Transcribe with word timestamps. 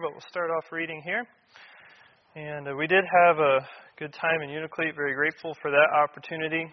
but 0.00 0.10
we'll 0.10 0.28
start 0.28 0.50
off 0.50 0.72
reading 0.72 1.00
here. 1.04 1.24
And 2.34 2.66
uh, 2.66 2.74
we 2.74 2.88
did 2.88 3.04
have 3.24 3.38
a 3.38 3.60
good 3.96 4.12
time 4.12 4.42
in 4.42 4.50
Unalakleet. 4.50 4.96
Very 4.96 5.14
grateful 5.14 5.54
for 5.62 5.70
that 5.70 5.88
opportunity 5.94 6.66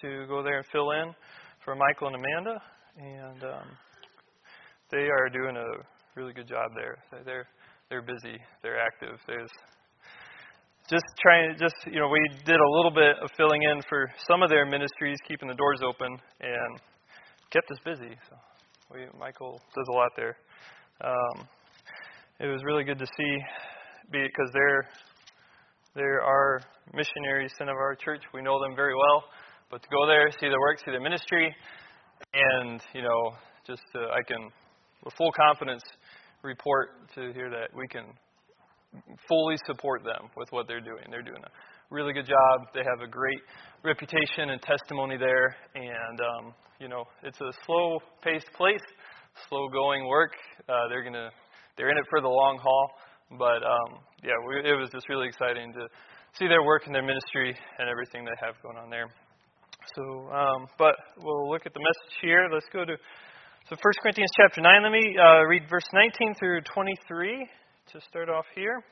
to 0.00 0.24
go 0.26 0.42
there 0.42 0.56
and 0.56 0.66
fill 0.72 0.92
in 0.92 1.12
for 1.62 1.76
Michael 1.76 2.08
and 2.08 2.16
Amanda. 2.16 2.62
And 2.96 3.42
um, 3.44 3.68
they 4.90 5.08
are 5.12 5.28
doing 5.28 5.56
a 5.56 6.18
really 6.18 6.32
good 6.32 6.48
job 6.48 6.70
there. 6.74 6.96
They're 7.24 7.46
they're 7.90 8.02
busy. 8.02 8.40
They're 8.62 8.80
active. 8.80 9.20
There's 9.26 9.50
just 10.88 11.04
trying 11.20 11.52
to 11.52 11.58
just 11.58 11.76
you 11.84 12.00
know 12.00 12.08
we 12.08 12.20
did 12.46 12.56
a 12.56 12.70
little 12.76 12.92
bit 12.92 13.16
of 13.22 13.28
filling 13.36 13.62
in 13.62 13.82
for 13.90 14.10
some 14.26 14.42
of 14.42 14.48
their 14.48 14.64
ministries 14.64 15.18
keeping 15.28 15.48
the 15.48 15.54
doors 15.54 15.80
open 15.84 16.16
and 16.40 16.80
kept 17.50 17.70
us 17.70 17.78
busy 17.84 18.16
so 18.30 18.36
we 18.94 19.06
michael 19.18 19.60
does 19.74 19.86
a 19.90 19.96
lot 19.96 20.10
there 20.16 20.36
um, 21.02 21.48
it 22.40 22.46
was 22.46 22.62
really 22.64 22.84
good 22.84 22.98
to 22.98 23.06
see 23.06 23.38
because 24.10 24.50
they're 24.52 24.88
they're 25.94 26.22
our 26.22 26.60
missionaries 26.92 27.52
sent 27.58 27.70
of 27.70 27.76
our 27.76 27.94
church 27.94 28.22
we 28.34 28.42
know 28.42 28.60
them 28.60 28.76
very 28.76 28.94
well 28.94 29.24
but 29.70 29.82
to 29.82 29.88
go 29.88 30.06
there 30.06 30.30
see 30.40 30.48
their 30.48 30.60
work 30.60 30.78
see 30.84 30.90
their 30.90 31.00
ministry 31.00 31.54
and 32.34 32.80
you 32.94 33.02
know 33.02 33.32
just 33.66 33.82
uh, 33.94 34.12
i 34.12 34.22
can 34.26 34.50
with 35.04 35.14
full 35.14 35.32
confidence 35.32 35.82
report 36.42 36.90
to 37.14 37.32
hear 37.32 37.50
that 37.50 37.68
we 37.74 37.86
can 37.88 38.04
fully 39.28 39.56
support 39.66 40.04
them 40.04 40.30
with 40.36 40.48
what 40.50 40.66
they're 40.66 40.80
doing. 40.80 41.04
They're 41.10 41.22
doing 41.22 41.42
a 41.44 41.50
really 41.90 42.12
good 42.12 42.26
job. 42.26 42.68
They 42.74 42.80
have 42.80 43.06
a 43.06 43.10
great 43.10 43.40
reputation 43.84 44.50
and 44.50 44.60
testimony 44.62 45.16
there, 45.16 45.56
and 45.74 46.20
um, 46.20 46.54
you 46.80 46.88
know 46.88 47.04
it's 47.22 47.40
a 47.40 47.52
slow-paced 47.66 48.52
place, 48.56 48.84
slow-going 49.48 50.06
work. 50.08 50.32
Uh, 50.68 50.88
they're 50.88 51.04
gonna 51.04 51.30
they're 51.76 51.90
in 51.90 51.98
it 51.98 52.04
for 52.10 52.20
the 52.20 52.28
long 52.28 52.58
haul, 52.62 52.90
but 53.38 53.62
um, 53.62 54.00
yeah, 54.22 54.36
we, 54.46 54.68
it 54.68 54.74
was 54.74 54.90
just 54.90 55.08
really 55.08 55.28
exciting 55.28 55.72
to 55.72 55.86
see 56.38 56.48
their 56.48 56.62
work 56.62 56.86
and 56.86 56.94
their 56.94 57.04
ministry 57.04 57.56
and 57.78 57.88
everything 57.88 58.24
they 58.24 58.36
have 58.40 58.54
going 58.62 58.76
on 58.76 58.90
there. 58.90 59.08
So, 59.94 60.02
um, 60.34 60.66
but 60.78 60.96
we'll 61.22 61.48
look 61.48 61.64
at 61.64 61.72
the 61.72 61.80
message 61.80 62.18
here. 62.20 62.48
Let's 62.52 62.66
go 62.72 62.84
to 62.84 62.96
so 63.68 63.74
1 63.74 63.78
Corinthians 64.00 64.30
chapter 64.38 64.60
9. 64.60 64.82
Let 64.82 64.92
me 64.92 65.16
uh, 65.18 65.42
read 65.46 65.64
verse 65.68 65.86
19 65.92 66.34
through 66.38 66.60
23 66.72 67.48
to 67.92 68.00
start 68.00 68.28
off 68.28 68.44
here. 68.54 68.82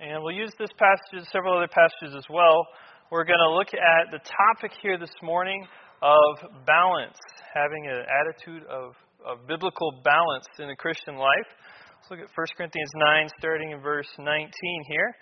And 0.00 0.22
we'll 0.22 0.34
use 0.34 0.50
this 0.58 0.70
passage, 0.78 1.26
several 1.30 1.56
other 1.56 1.68
passages 1.68 2.16
as 2.16 2.24
well. 2.30 2.66
We're 3.10 3.24
going 3.24 3.38
to 3.38 3.54
look 3.54 3.68
at 3.74 4.10
the 4.10 4.18
topic 4.18 4.76
here 4.82 4.98
this 4.98 5.14
morning 5.22 5.66
of 6.02 6.66
balance, 6.66 7.18
having 7.54 7.86
an 7.86 8.02
attitude 8.02 8.62
of, 8.66 8.94
of 9.26 9.46
biblical 9.46 10.00
balance 10.04 10.46
in 10.58 10.68
the 10.68 10.76
Christian 10.76 11.16
life. 11.16 11.48
Let's 11.98 12.10
look 12.10 12.20
at 12.20 12.36
1 12.36 12.46
Corinthians 12.56 12.90
9, 12.94 13.28
starting 13.38 13.72
in 13.72 13.80
verse 13.80 14.08
19 14.18 14.48
here. 14.88 15.14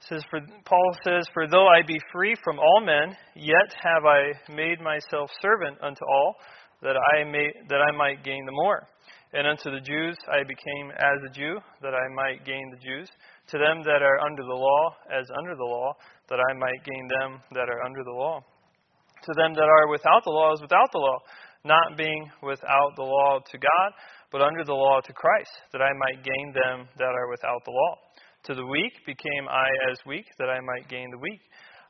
It 0.00 0.06
says, 0.08 0.24
for, 0.30 0.40
Paul 0.64 0.90
says, 1.04 1.26
For 1.32 1.46
though 1.48 1.68
I 1.68 1.82
be 1.86 1.98
free 2.12 2.34
from 2.44 2.58
all 2.58 2.82
men, 2.84 3.16
yet 3.34 3.74
have 3.82 4.04
I 4.04 4.32
made 4.52 4.80
myself 4.80 5.30
servant 5.40 5.78
unto 5.82 6.04
all, 6.04 6.34
that 6.82 6.96
I, 7.14 7.24
may, 7.24 7.48
that 7.68 7.80
I 7.80 7.96
might 7.96 8.24
gain 8.24 8.44
the 8.44 8.52
more. 8.52 8.86
And 9.32 9.46
unto 9.46 9.70
the 9.70 9.80
Jews 9.80 10.16
I 10.30 10.42
became 10.42 10.90
as 10.92 11.18
a 11.26 11.32
Jew, 11.32 11.58
that 11.82 11.94
I 11.94 12.06
might 12.14 12.44
gain 12.44 12.70
the 12.70 12.82
Jews. 12.82 13.08
To 13.50 13.58
them 13.58 13.82
that 13.84 14.02
are 14.02 14.20
under 14.20 14.42
the 14.42 14.54
law, 14.54 14.96
as 15.10 15.26
under 15.38 15.54
the 15.54 15.64
law, 15.64 15.92
that 16.28 16.38
I 16.38 16.52
might 16.58 16.84
gain 16.84 17.08
them 17.20 17.40
that 17.52 17.68
are 17.68 17.82
under 17.84 18.02
the 18.04 18.12
law. 18.12 18.40
To 19.22 19.32
them 19.36 19.54
that 19.54 19.68
are 19.68 19.88
without 19.88 20.24
the 20.24 20.30
law, 20.30 20.52
as 20.52 20.60
without 20.60 20.92
the 20.92 20.98
law, 20.98 21.18
not 21.66 21.96
being 21.98 22.30
without 22.42 22.94
the 22.96 23.02
law 23.02 23.40
to 23.50 23.58
God, 23.58 23.90
but 24.30 24.40
under 24.40 24.64
the 24.64 24.74
law 24.74 25.00
to 25.00 25.12
Christ, 25.12 25.50
that 25.72 25.82
I 25.82 25.90
might 25.98 26.24
gain 26.24 26.54
them 26.54 26.88
that 26.98 27.12
are 27.12 27.28
without 27.30 27.64
the 27.64 27.70
law. 27.70 27.94
To 28.46 28.54
the 28.54 28.66
weak 28.66 28.92
became 29.04 29.48
I 29.50 29.68
as 29.90 29.98
weak, 30.06 30.26
that 30.38 30.48
I 30.48 30.60
might 30.60 30.88
gain 30.88 31.10
the 31.10 31.18
weak. 31.18 31.40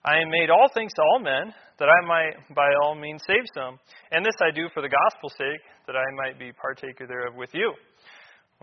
I 0.05 0.19
am 0.19 0.31
made 0.31 0.51
all 0.51 0.69
things 0.73 0.93
to 0.95 1.03
all 1.03 1.19
men, 1.19 1.53
that 1.79 1.89
I 1.89 2.07
might 2.07 2.55
by 2.55 2.71
all 2.83 2.95
means 2.95 3.23
save 3.27 3.45
some. 3.55 3.79
And 4.13 4.25
this 4.25 4.37
I 4.41 4.55
do 4.55 4.69
for 4.73 4.81
the 4.81 4.89
gospel's 4.89 5.35
sake, 5.37 5.61
that 5.87 5.97
I 5.97 6.05
might 6.17 6.39
be 6.39 6.53
partaker 6.53 7.07
thereof 7.07 7.35
with 7.37 7.51
you. 7.53 7.75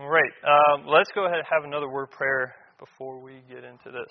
All 0.00 0.08
right, 0.08 0.34
um, 0.42 0.86
let's 0.86 1.10
go 1.14 1.26
ahead 1.26 1.38
and 1.38 1.46
have 1.46 1.62
another 1.64 1.88
word 1.88 2.10
prayer 2.10 2.54
before 2.80 3.20
we 3.22 3.42
get 3.48 3.62
into 3.62 3.92
this. 3.92 4.10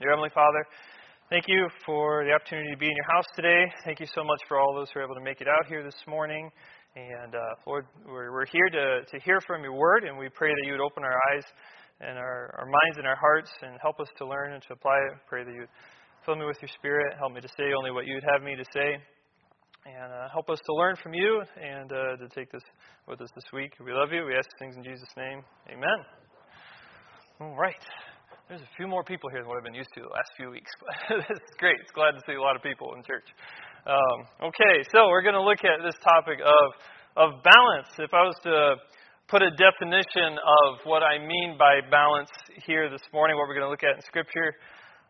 Dear 0.00 0.10
Heavenly 0.16 0.32
Father, 0.32 0.64
thank 1.30 1.46
you 1.48 1.68
for 1.86 2.24
the 2.24 2.32
opportunity 2.32 2.70
to 2.70 2.76
be 2.76 2.86
in 2.86 2.96
your 2.96 3.10
house 3.14 3.26
today. 3.34 3.64
Thank 3.84 4.00
you 4.00 4.06
so 4.14 4.22
much 4.22 4.40
for 4.46 4.58
all 4.58 4.74
those 4.74 4.88
who 4.92 5.00
are 5.00 5.04
able 5.04 5.14
to 5.14 5.24
make 5.24 5.40
it 5.40 5.48
out 5.48 5.66
here 5.66 5.82
this 5.82 5.96
morning. 6.06 6.50
And 6.96 7.34
uh, 7.34 7.38
Lord, 7.66 7.86
we're, 8.06 8.32
we're 8.32 8.46
here 8.46 8.68
to, 8.68 9.04
to 9.06 9.24
hear 9.24 9.40
from 9.46 9.62
your 9.62 9.74
word, 9.74 10.04
and 10.04 10.18
we 10.18 10.28
pray 10.28 10.50
that 10.50 10.66
you 10.66 10.72
would 10.72 10.84
open 10.84 11.04
our 11.04 11.18
eyes 11.32 11.44
and 12.00 12.18
our, 12.18 12.54
our 12.58 12.66
minds 12.66 12.98
and 12.98 13.06
our 13.06 13.16
hearts 13.16 13.50
and 13.62 13.78
help 13.80 14.00
us 14.00 14.08
to 14.18 14.26
learn 14.26 14.52
and 14.52 14.62
to 14.64 14.72
apply 14.72 14.96
it. 14.96 15.18
Pray 15.28 15.44
that 15.44 15.52
you 15.52 15.60
would 15.60 15.74
Fill 16.26 16.36
me 16.36 16.44
with 16.44 16.58
your 16.60 16.68
spirit. 16.78 17.16
Help 17.18 17.32
me 17.32 17.40
to 17.40 17.48
say 17.56 17.72
only 17.76 17.90
what 17.90 18.04
you'd 18.04 18.24
have 18.30 18.42
me 18.42 18.54
to 18.54 18.64
say. 18.74 18.98
And 19.86 20.12
uh, 20.12 20.28
help 20.30 20.50
us 20.50 20.58
to 20.66 20.74
learn 20.74 20.96
from 21.02 21.14
you 21.14 21.42
and 21.56 21.90
uh, 21.90 22.16
to 22.18 22.28
take 22.34 22.52
this 22.52 22.62
with 23.08 23.22
us 23.22 23.30
this 23.34 23.44
week. 23.54 23.72
We 23.82 23.92
love 23.92 24.12
you. 24.12 24.26
We 24.26 24.36
ask 24.36 24.46
things 24.58 24.76
in 24.76 24.84
Jesus' 24.84 25.08
name. 25.16 25.42
Amen. 25.70 26.04
All 27.40 27.56
right. 27.56 27.74
There's 28.50 28.66
a 28.66 28.76
few 28.76 28.90
more 28.90 29.06
people 29.06 29.30
here 29.30 29.38
than 29.38 29.46
what 29.46 29.62
I've 29.62 29.62
been 29.62 29.78
used 29.78 29.94
to 29.94 30.02
the 30.02 30.10
last 30.10 30.34
few 30.34 30.50
weeks. 30.50 30.66
this 31.30 31.38
is 31.38 31.54
great. 31.62 31.78
It's 31.78 31.94
glad 31.94 32.18
to 32.18 32.22
see 32.26 32.34
a 32.34 32.42
lot 32.42 32.58
of 32.58 32.66
people 32.66 32.98
in 32.98 33.06
church. 33.06 33.30
Um, 33.86 34.50
okay, 34.50 34.82
so 34.90 35.06
we're 35.06 35.22
going 35.22 35.38
to 35.38 35.46
look 35.46 35.62
at 35.62 35.78
this 35.86 35.94
topic 36.02 36.42
of 36.42 36.66
of 37.14 37.46
balance. 37.46 37.86
If 38.02 38.10
I 38.10 38.26
was 38.26 38.34
to 38.42 38.74
put 39.30 39.46
a 39.46 39.54
definition 39.54 40.34
of 40.34 40.82
what 40.82 41.06
I 41.06 41.22
mean 41.22 41.54
by 41.62 41.78
balance 41.94 42.26
here 42.66 42.90
this 42.90 43.06
morning, 43.14 43.38
what 43.38 43.46
we're 43.46 43.54
going 43.54 43.70
to 43.70 43.70
look 43.70 43.86
at 43.86 43.94
in 43.94 44.02
Scripture, 44.02 44.58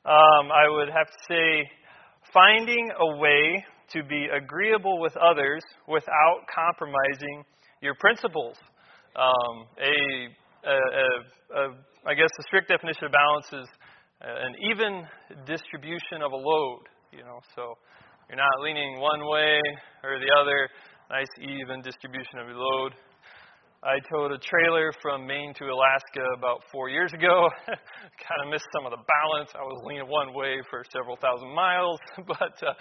um, 0.05 0.53
I 0.53 0.69
would 0.69 0.93
have 0.93 1.09
to 1.09 1.21
say 1.25 1.65
finding 2.37 2.93
a 2.93 3.17
way 3.17 3.65
to 3.97 4.05
be 4.05 4.29
agreeable 4.37 5.01
with 5.01 5.17
others 5.17 5.65
without 5.89 6.45
compromising 6.45 7.49
your 7.81 7.97
principles. 7.97 8.61
Um, 9.17 9.65
a, 9.81 10.29
a, 10.69 10.77
a, 10.77 11.09
a, 11.57 11.75
I 12.07 12.15
guess 12.15 12.33
the 12.39 12.45
strict 12.49 12.69
definition 12.69 13.05
of 13.05 13.13
balance 13.13 13.49
is 13.53 13.69
an 14.25 14.55
even 14.73 15.05
distribution 15.45 16.25
of 16.25 16.33
a 16.33 16.37
load. 16.37 16.89
You 17.13 17.25
know, 17.25 17.41
so 17.55 17.77
you're 18.29 18.41
not 18.41 18.57
leaning 18.65 19.01
one 19.01 19.21
way 19.29 19.61
or 20.03 20.19
the 20.19 20.33
other. 20.33 20.69
Nice 21.11 21.29
even 21.43 21.83
distribution 21.83 22.39
of 22.41 22.49
your 22.49 22.57
load. 22.57 22.95
I 23.83 23.97
towed 24.13 24.33
a 24.33 24.39
trailer 24.39 24.93
from 25.03 25.27
Maine 25.27 25.53
to 25.57 25.65
Alaska 25.65 26.25
about 26.37 26.65
four 26.73 26.89
years 26.89 27.13
ago. 27.13 27.49
kind 27.67 28.41
of 28.45 28.49
missed 28.49 28.69
some 28.73 28.85
of 28.85 28.93
the 28.93 29.01
balance. 29.05 29.51
I 29.57 29.65
was 29.65 29.81
leaning 29.85 30.09
one 30.09 30.33
way 30.33 30.61
for 30.71 30.85
several 30.93 31.17
thousand 31.17 31.53
miles. 31.53 31.99
but 32.29 32.57
uh, 32.65 32.73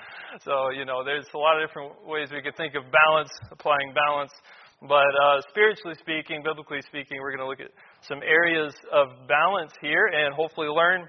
so, 0.43 0.71
you 0.71 0.85
know, 0.85 1.03
there's 1.03 1.27
a 1.33 1.37
lot 1.37 1.59
of 1.59 1.67
different 1.67 2.07
ways 2.07 2.29
we 2.31 2.41
could 2.41 2.55
think 2.55 2.75
of 2.75 2.83
balance, 2.91 3.31
applying 3.51 3.91
balance. 3.91 4.31
But 4.79 5.11
uh, 5.23 5.41
spiritually 5.49 5.95
speaking, 5.99 6.43
biblically 6.43 6.79
speaking, 6.87 7.19
we're 7.19 7.35
going 7.35 7.43
to 7.43 7.51
look 7.51 7.59
at 7.59 7.71
some 8.07 8.19
areas 8.23 8.73
of 8.91 9.27
balance 9.27 9.71
here 9.81 10.07
and 10.07 10.33
hopefully 10.33 10.67
learn 10.67 11.07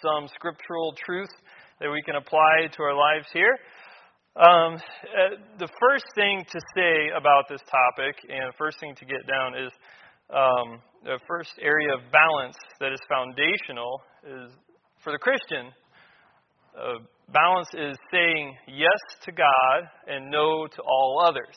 some 0.00 0.28
scriptural 0.34 0.94
truth 1.04 1.30
that 1.80 1.90
we 1.90 2.02
can 2.02 2.16
apply 2.16 2.68
to 2.76 2.82
our 2.82 2.94
lives 2.94 3.26
here. 3.32 3.56
Um, 4.34 4.74
uh, 4.74 5.36
the 5.58 5.68
first 5.78 6.06
thing 6.14 6.44
to 6.50 6.60
say 6.74 7.10
about 7.16 7.44
this 7.48 7.60
topic, 7.68 8.16
and 8.28 8.48
the 8.48 8.56
first 8.56 8.80
thing 8.80 8.94
to 8.96 9.04
get 9.04 9.26
down, 9.28 9.54
is 9.54 9.70
um, 10.30 10.80
the 11.04 11.18
first 11.28 11.52
area 11.60 11.92
of 11.92 12.00
balance 12.10 12.56
that 12.80 12.92
is 12.92 13.00
foundational 13.08 14.00
is 14.24 14.50
for 15.04 15.12
the 15.12 15.18
Christian. 15.18 15.70
Uh, 16.72 17.04
balance 17.32 17.68
is 17.74 17.96
saying 18.10 18.56
yes 18.68 19.00
to 19.24 19.32
God 19.32 19.88
and 20.06 20.30
no 20.30 20.66
to 20.66 20.82
all 20.82 21.22
others. 21.26 21.56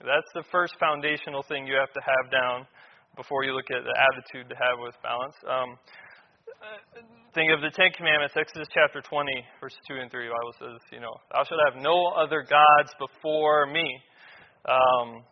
That's 0.00 0.28
the 0.34 0.44
first 0.50 0.74
foundational 0.78 1.42
thing 1.42 1.66
you 1.66 1.76
have 1.76 1.92
to 1.92 2.00
have 2.04 2.30
down 2.30 2.66
before 3.16 3.44
you 3.44 3.54
look 3.54 3.70
at 3.70 3.84
the 3.84 3.96
attitude 3.96 4.48
to 4.48 4.56
have 4.56 4.80
with 4.80 4.94
balance. 5.02 5.36
Um, 5.44 5.76
think 7.34 7.52
of 7.52 7.60
the 7.60 7.70
Ten 7.70 7.92
Commandments, 7.96 8.34
Exodus 8.36 8.68
chapter 8.72 9.00
20, 9.00 9.32
verse 9.60 9.76
2 9.88 10.00
and 10.00 10.10
3. 10.10 10.26
The 10.26 10.32
Bible 10.32 10.54
says, 10.58 10.80
you 10.92 11.00
know, 11.00 11.12
thou 11.32 11.44
shalt 11.44 11.60
have 11.68 11.82
no 11.82 12.12
other 12.16 12.42
gods 12.42 12.90
before 12.98 13.66
me. 13.66 13.84
Um, 14.64 15.24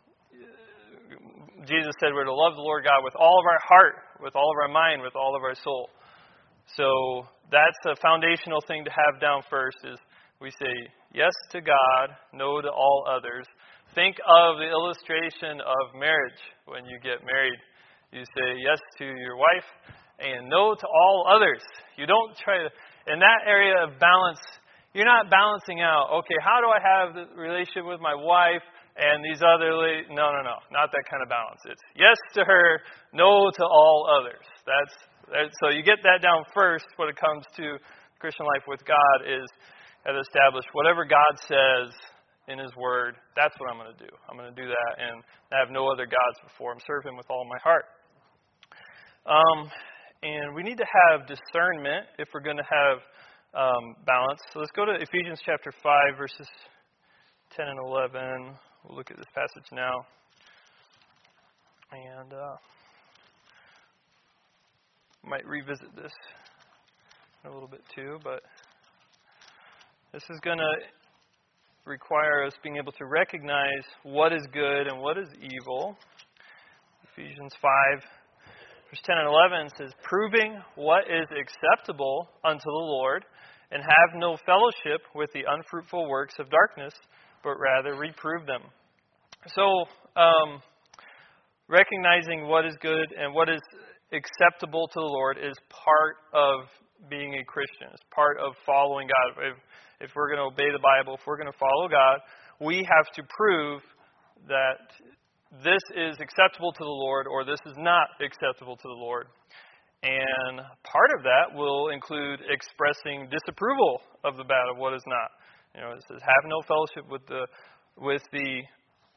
Jesus 1.66 1.92
said 2.00 2.12
we're 2.14 2.24
to 2.24 2.34
love 2.34 2.56
the 2.56 2.64
Lord 2.64 2.84
God 2.84 3.04
with 3.04 3.14
all 3.16 3.38
of 3.38 3.46
our 3.46 3.60
heart, 3.68 3.96
with 4.20 4.34
all 4.34 4.50
of 4.50 4.58
our 4.62 4.72
mind, 4.72 5.02
with 5.02 5.16
all 5.16 5.36
of 5.36 5.42
our 5.42 5.54
soul. 5.54 5.90
So 6.76 7.26
that's 7.50 7.80
a 7.86 7.96
foundational 8.00 8.60
thing 8.66 8.84
to 8.84 8.90
have 8.90 9.20
down 9.20 9.42
first 9.50 9.78
is 9.84 9.98
we 10.40 10.50
say 10.50 10.72
yes 11.12 11.32
to 11.52 11.60
God, 11.60 12.16
no 12.32 12.60
to 12.60 12.68
all 12.68 13.04
others. 13.08 13.46
Think 13.94 14.16
of 14.22 14.58
the 14.58 14.70
illustration 14.70 15.60
of 15.60 15.98
marriage 15.98 16.40
when 16.66 16.86
you 16.86 16.98
get 17.02 17.26
married. 17.26 17.58
You 18.12 18.24
say 18.24 18.58
yes 18.58 18.78
to 18.98 19.04
your 19.04 19.36
wife, 19.36 19.68
and 20.18 20.48
no 20.48 20.74
to 20.74 20.86
all 20.86 21.26
others. 21.30 21.62
You 21.96 22.06
don't 22.06 22.36
try 22.36 22.58
to, 22.58 22.68
in 23.12 23.18
that 23.20 23.40
area 23.46 23.84
of 23.84 23.98
balance, 23.98 24.40
you're 24.92 25.06
not 25.06 25.30
balancing 25.30 25.80
out, 25.80 26.10
okay, 26.18 26.34
how 26.42 26.60
do 26.60 26.66
I 26.66 26.80
have 26.82 27.14
the 27.14 27.40
relationship 27.40 27.86
with 27.86 28.00
my 28.00 28.14
wife 28.14 28.62
and 29.00 29.24
these 29.24 29.40
other 29.40 29.76
ladies. 29.76 30.06
No, 30.10 30.28
no, 30.28 30.42
no, 30.42 30.60
not 30.70 30.92
that 30.92 31.04
kind 31.08 31.22
of 31.22 31.28
balance. 31.28 31.60
It's 31.64 31.80
yes 31.96 32.16
to 32.34 32.44
her, 32.44 32.80
no 33.12 33.50
to 33.50 33.64
all 33.64 34.04
others. 34.10 34.44
That's, 34.66 34.94
that's 35.32 35.54
so 35.64 35.70
you 35.70 35.82
get 35.82 36.04
that 36.04 36.22
down 36.22 36.44
first 36.54 36.86
when 36.96 37.08
it 37.08 37.16
comes 37.16 37.46
to 37.56 37.80
Christian 38.18 38.46
life 38.46 38.68
with 38.68 38.84
God 38.84 39.24
is 39.24 39.48
have 40.04 40.16
established 40.16 40.68
whatever 40.72 41.04
God 41.04 41.32
says 41.44 41.92
in 42.48 42.58
His 42.58 42.72
Word. 42.76 43.16
That's 43.36 43.54
what 43.60 43.68
I'm 43.72 43.76
going 43.76 43.92
to 43.92 44.00
do. 44.00 44.12
I'm 44.28 44.36
going 44.36 44.48
to 44.48 44.56
do 44.56 44.68
that 44.68 44.92
and 45.00 45.24
I 45.52 45.60
have 45.60 45.72
no 45.72 45.88
other 45.88 46.04
gods 46.04 46.38
before 46.44 46.72
Him. 46.72 46.80
Serve 46.86 47.04
Him 47.04 47.16
with 47.16 47.28
all 47.28 47.44
my 47.48 47.60
heart. 47.64 47.84
Um, 49.26 49.70
and 50.22 50.54
we 50.54 50.62
need 50.62 50.78
to 50.78 50.86
have 50.86 51.26
discernment 51.26 52.06
if 52.18 52.28
we're 52.32 52.40
going 52.40 52.56
to 52.56 52.62
have 52.62 52.98
um, 53.52 53.94
balance. 54.06 54.40
So 54.52 54.60
let's 54.60 54.72
go 54.72 54.86
to 54.86 54.92
Ephesians 54.92 55.40
chapter 55.44 55.72
5, 55.82 56.16
verses 56.16 56.48
10 57.56 57.66
and 57.68 57.78
11. 57.78 58.54
We'll 58.84 58.96
look 58.96 59.10
at 59.10 59.18
this 59.18 59.26
passage 59.34 59.68
now. 59.72 59.92
And 61.92 62.32
uh, 62.32 62.56
might 65.24 65.46
revisit 65.46 65.94
this 65.96 66.12
a 67.44 67.50
little 67.50 67.68
bit 67.68 67.82
too, 67.94 68.18
but 68.24 68.42
this 70.12 70.22
is 70.30 70.40
going 70.42 70.58
to 70.58 70.72
require 71.84 72.44
us 72.46 72.54
being 72.62 72.76
able 72.76 72.92
to 72.92 73.04
recognize 73.04 73.84
what 74.02 74.32
is 74.32 74.46
good 74.52 74.86
and 74.86 75.00
what 75.00 75.18
is 75.18 75.28
evil. 75.42 75.96
Ephesians 77.12 77.52
5, 77.60 78.02
verse 78.90 79.00
10 79.04 79.16
and 79.18 79.28
11 79.28 79.70
says, 79.78 79.92
Proving 80.02 80.60
what 80.74 81.04
is 81.06 81.26
acceptable 81.30 82.28
unto 82.44 82.64
the 82.64 82.86
Lord, 82.90 83.24
and 83.70 83.82
have 83.82 84.18
no 84.20 84.36
fellowship 84.44 85.06
with 85.14 85.30
the 85.32 85.44
unfruitful 85.48 86.08
works 86.08 86.34
of 86.38 86.50
darkness, 86.50 86.92
but 87.44 87.54
rather 87.58 87.94
reprove 87.94 88.44
them. 88.46 88.62
So, 89.54 89.84
um, 90.16 90.60
recognizing 91.68 92.48
what 92.48 92.66
is 92.66 92.74
good 92.82 93.14
and 93.16 93.32
what 93.32 93.48
is 93.48 93.60
acceptable 94.12 94.88
to 94.88 94.98
the 94.98 95.06
Lord 95.06 95.38
is 95.38 95.54
part 95.70 96.16
of 96.34 96.66
being 97.08 97.34
a 97.34 97.44
Christian. 97.44 97.88
It's 97.94 98.02
part 98.12 98.38
of 98.38 98.54
following 98.66 99.06
God. 99.06 99.44
If, 99.44 100.10
if 100.10 100.16
we're 100.16 100.34
going 100.34 100.42
to 100.42 100.52
obey 100.52 100.70
the 100.72 100.82
Bible, 100.82 101.14
if 101.14 101.20
we're 101.26 101.38
going 101.38 101.50
to 101.50 101.58
follow 101.58 101.88
God, 101.88 102.18
we 102.60 102.78
have 102.78 103.06
to 103.14 103.22
prove 103.30 103.80
that 104.48 104.90
this 105.64 105.82
is 105.96 106.16
acceptable 106.20 106.72
to 106.72 106.84
the 106.84 106.98
Lord 107.04 107.26
or 107.26 107.44
this 107.44 107.58
is 107.66 107.74
not 107.76 108.08
acceptable 108.22 108.76
to 108.76 108.88
the 108.88 109.00
Lord. 109.00 109.26
And 110.02 110.60
part 110.84 111.10
of 111.18 111.22
that 111.24 111.52
will 111.52 111.90
include 111.90 112.40
expressing 112.48 113.28
disapproval 113.28 114.00
of 114.24 114.36
the 114.36 114.44
bad, 114.44 114.70
of 114.70 114.78
what 114.78 114.94
is 114.94 115.02
not. 115.06 115.30
You 115.74 115.80
know, 115.82 115.90
it 115.92 116.02
says, 116.08 116.20
have 116.22 116.44
no 116.48 116.62
fellowship 116.66 117.10
with 117.10 117.26
the 117.26 117.46
with 117.98 118.22
the 118.32 118.62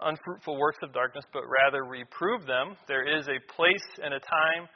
unfruitful 0.01 0.57
works 0.57 0.80
of 0.83 0.94
darkness, 0.94 1.24
but 1.31 1.44
rather 1.47 1.85
reprove 1.85 2.45
them. 2.45 2.75
There 2.88 3.07
is 3.07 3.27
a 3.27 3.39
place 3.56 3.88
and 4.03 4.13
a 4.13 4.19
time 4.19 4.68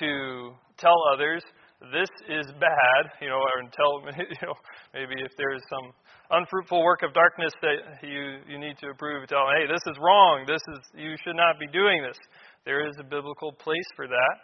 to 0.00 0.52
tell 0.76 0.96
others 1.14 1.42
this 1.92 2.08
is 2.28 2.46
bad, 2.60 3.02
you 3.20 3.28
know, 3.28 3.40
or 3.40 3.56
tell 3.72 4.00
you 4.18 4.46
know 4.46 4.54
maybe 4.92 5.14
if 5.20 5.32
there 5.36 5.54
is 5.54 5.62
some 5.68 5.92
unfruitful 6.30 6.82
work 6.82 7.02
of 7.02 7.12
darkness 7.12 7.52
that 7.62 8.02
you 8.02 8.40
you 8.48 8.58
need 8.58 8.78
to 8.78 8.88
approve, 8.88 9.26
tell 9.28 9.46
them, 9.46 9.56
hey, 9.58 9.66
this 9.66 9.82
is 9.86 9.96
wrong. 10.00 10.44
This 10.46 10.62
is 10.72 10.80
you 10.94 11.14
should 11.24 11.36
not 11.36 11.58
be 11.58 11.66
doing 11.66 12.02
this. 12.02 12.16
There 12.64 12.86
is 12.86 12.94
a 13.00 13.04
biblical 13.04 13.52
place 13.52 13.88
for 13.96 14.06
that. 14.06 14.34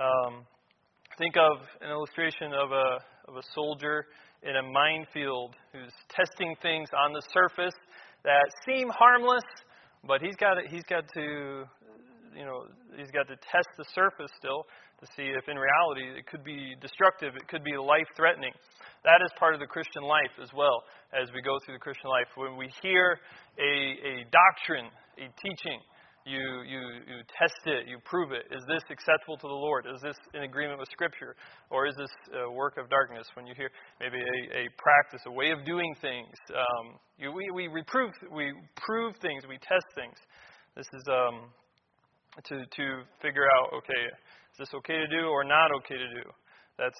Um, 0.00 0.46
think 1.18 1.36
of 1.36 1.66
an 1.80 1.90
illustration 1.90 2.52
of 2.52 2.72
a 2.72 2.98
of 3.28 3.36
a 3.36 3.42
soldier 3.54 4.06
in 4.42 4.56
a 4.56 4.62
minefield 4.62 5.54
who's 5.72 5.92
testing 6.08 6.54
things 6.62 6.88
on 6.96 7.12
the 7.12 7.22
surface 7.32 7.74
that 8.24 8.46
seem 8.64 8.88
harmless, 8.88 9.44
but 10.06 10.20
he's 10.20 10.36
got 10.36 10.54
to, 10.54 10.62
he's 10.68 10.84
got 10.84 11.04
to 11.14 11.64
you 12.36 12.44
know 12.44 12.66
he's 12.96 13.10
got 13.10 13.26
to 13.26 13.36
test 13.36 13.68
the 13.76 13.84
surface 13.94 14.30
still 14.38 14.64
to 15.00 15.06
see 15.16 15.30
if 15.30 15.48
in 15.48 15.56
reality 15.56 16.18
it 16.18 16.26
could 16.26 16.42
be 16.42 16.74
destructive, 16.80 17.36
it 17.36 17.46
could 17.48 17.62
be 17.62 17.76
life 17.76 18.08
threatening. 18.16 18.52
That 19.04 19.22
is 19.22 19.30
part 19.38 19.54
of 19.54 19.60
the 19.60 19.66
Christian 19.66 20.02
life 20.02 20.34
as 20.42 20.50
well 20.54 20.82
as 21.14 21.30
we 21.32 21.40
go 21.40 21.58
through 21.64 21.74
the 21.78 21.84
Christian 21.84 22.10
life. 22.10 22.26
When 22.34 22.56
we 22.56 22.68
hear 22.82 23.18
a, 23.58 23.74
a 24.02 24.14
doctrine, 24.34 24.90
a 25.18 25.26
teaching, 25.38 25.78
you, 26.26 26.60
you, 26.66 26.82
you 27.08 27.18
test 27.40 27.62
it, 27.64 27.88
you 27.88 27.98
prove 28.04 28.32
it. 28.32 28.44
Is 28.50 28.60
this 28.68 28.82
acceptable 28.90 29.38
to 29.38 29.48
the 29.48 29.54
Lord? 29.54 29.86
Is 29.86 30.02
this 30.02 30.16
in 30.34 30.42
agreement 30.42 30.78
with 30.78 30.88
Scripture? 30.92 31.34
Or 31.70 31.86
is 31.86 31.94
this 31.96 32.10
a 32.34 32.50
work 32.50 32.76
of 32.76 32.90
darkness? 32.90 33.26
When 33.32 33.46
you 33.46 33.54
hear 33.56 33.70
maybe 33.98 34.18
a, 34.18 34.38
a 34.58 34.68
practice, 34.76 35.22
a 35.26 35.32
way 35.32 35.52
of 35.52 35.64
doing 35.64 35.94
things, 36.02 36.34
um, 36.52 36.98
you, 37.16 37.32
we, 37.32 37.48
we 37.54 37.68
reprove, 37.68 38.12
we 38.30 38.52
prove 38.76 39.14
things, 39.22 39.44
we 39.48 39.56
test 39.58 39.86
things. 39.94 40.18
This 40.76 40.86
is 40.92 41.04
um, 41.08 41.48
to, 42.44 42.66
to 42.66 42.84
figure 43.22 43.46
out, 43.56 43.72
okay, 43.78 44.04
this 44.58 44.74
okay 44.74 44.96
to 44.96 45.06
do 45.08 45.28
or 45.28 45.44
not 45.44 45.70
okay 45.82 45.96
to 45.96 46.08
do? 46.08 46.26
That's 46.78 46.98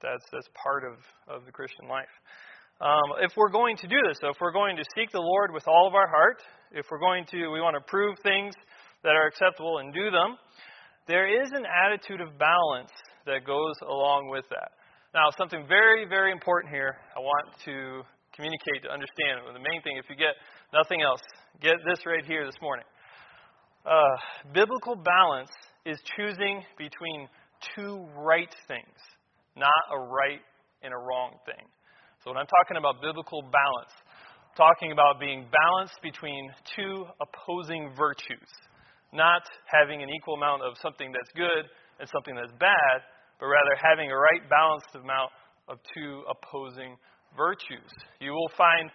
that's 0.00 0.24
that's 0.32 0.48
part 0.54 0.84
of, 0.84 0.96
of 1.28 1.44
the 1.46 1.52
Christian 1.52 1.88
life. 1.88 2.12
Um, 2.80 3.18
if 3.20 3.32
we're 3.36 3.50
going 3.50 3.76
to 3.78 3.88
do 3.88 3.98
this, 4.06 4.18
so 4.20 4.28
if 4.28 4.36
we're 4.40 4.52
going 4.52 4.76
to 4.76 4.84
seek 4.94 5.10
the 5.10 5.20
Lord 5.20 5.52
with 5.52 5.66
all 5.66 5.88
of 5.88 5.94
our 5.94 6.06
heart, 6.06 6.42
if 6.70 6.86
we're 6.90 7.00
going 7.00 7.26
to, 7.32 7.50
we 7.50 7.60
want 7.60 7.74
to 7.74 7.82
prove 7.90 8.14
things 8.22 8.54
that 9.02 9.18
are 9.18 9.26
acceptable 9.26 9.78
and 9.78 9.92
do 9.92 10.10
them, 10.10 10.38
there 11.08 11.26
is 11.26 11.50
an 11.52 11.66
attitude 11.66 12.20
of 12.20 12.38
balance 12.38 12.92
that 13.26 13.44
goes 13.44 13.74
along 13.82 14.28
with 14.30 14.44
that. 14.50 14.70
Now, 15.12 15.30
something 15.36 15.66
very, 15.66 16.06
very 16.06 16.30
important 16.30 16.72
here 16.72 16.96
I 17.16 17.20
want 17.20 17.48
to 17.64 18.02
communicate 18.36 18.86
to 18.86 18.90
understand. 18.92 19.42
The 19.50 19.58
main 19.58 19.82
thing, 19.82 19.98
if 19.98 20.06
you 20.08 20.14
get 20.14 20.38
nothing 20.72 21.02
else, 21.02 21.20
get 21.60 21.74
this 21.82 22.06
right 22.06 22.24
here 22.24 22.46
this 22.46 22.60
morning. 22.62 22.84
Uh, 23.84 24.16
biblical 24.54 24.94
balance 24.94 25.50
is 25.84 25.98
choosing 26.16 26.62
between 26.76 27.28
two 27.74 28.06
right 28.16 28.52
things, 28.66 28.98
not 29.56 29.82
a 29.92 29.98
right 29.98 30.40
and 30.82 30.92
a 30.92 30.96
wrong 30.96 31.36
thing. 31.44 31.64
So 32.24 32.30
when 32.30 32.38
I'm 32.38 32.50
talking 32.50 32.76
about 32.76 33.00
biblical 33.00 33.42
balance, 33.42 33.94
I'm 33.94 34.56
talking 34.56 34.92
about 34.92 35.20
being 35.20 35.46
balanced 35.50 35.98
between 36.02 36.50
two 36.74 37.06
opposing 37.22 37.94
virtues, 37.96 38.50
not 39.12 39.42
having 39.66 40.02
an 40.02 40.10
equal 40.10 40.34
amount 40.34 40.62
of 40.62 40.74
something 40.82 41.12
that's 41.12 41.30
good 41.34 41.70
and 42.00 42.08
something 42.10 42.34
that's 42.34 42.52
bad, 42.58 42.96
but 43.38 43.46
rather 43.46 43.74
having 43.80 44.10
a 44.10 44.18
right 44.18 44.42
balanced 44.50 44.94
amount 44.94 45.30
of 45.68 45.78
two 45.94 46.22
opposing 46.26 46.96
virtues. 47.36 47.90
You 48.20 48.32
will 48.32 48.50
find 48.56 48.90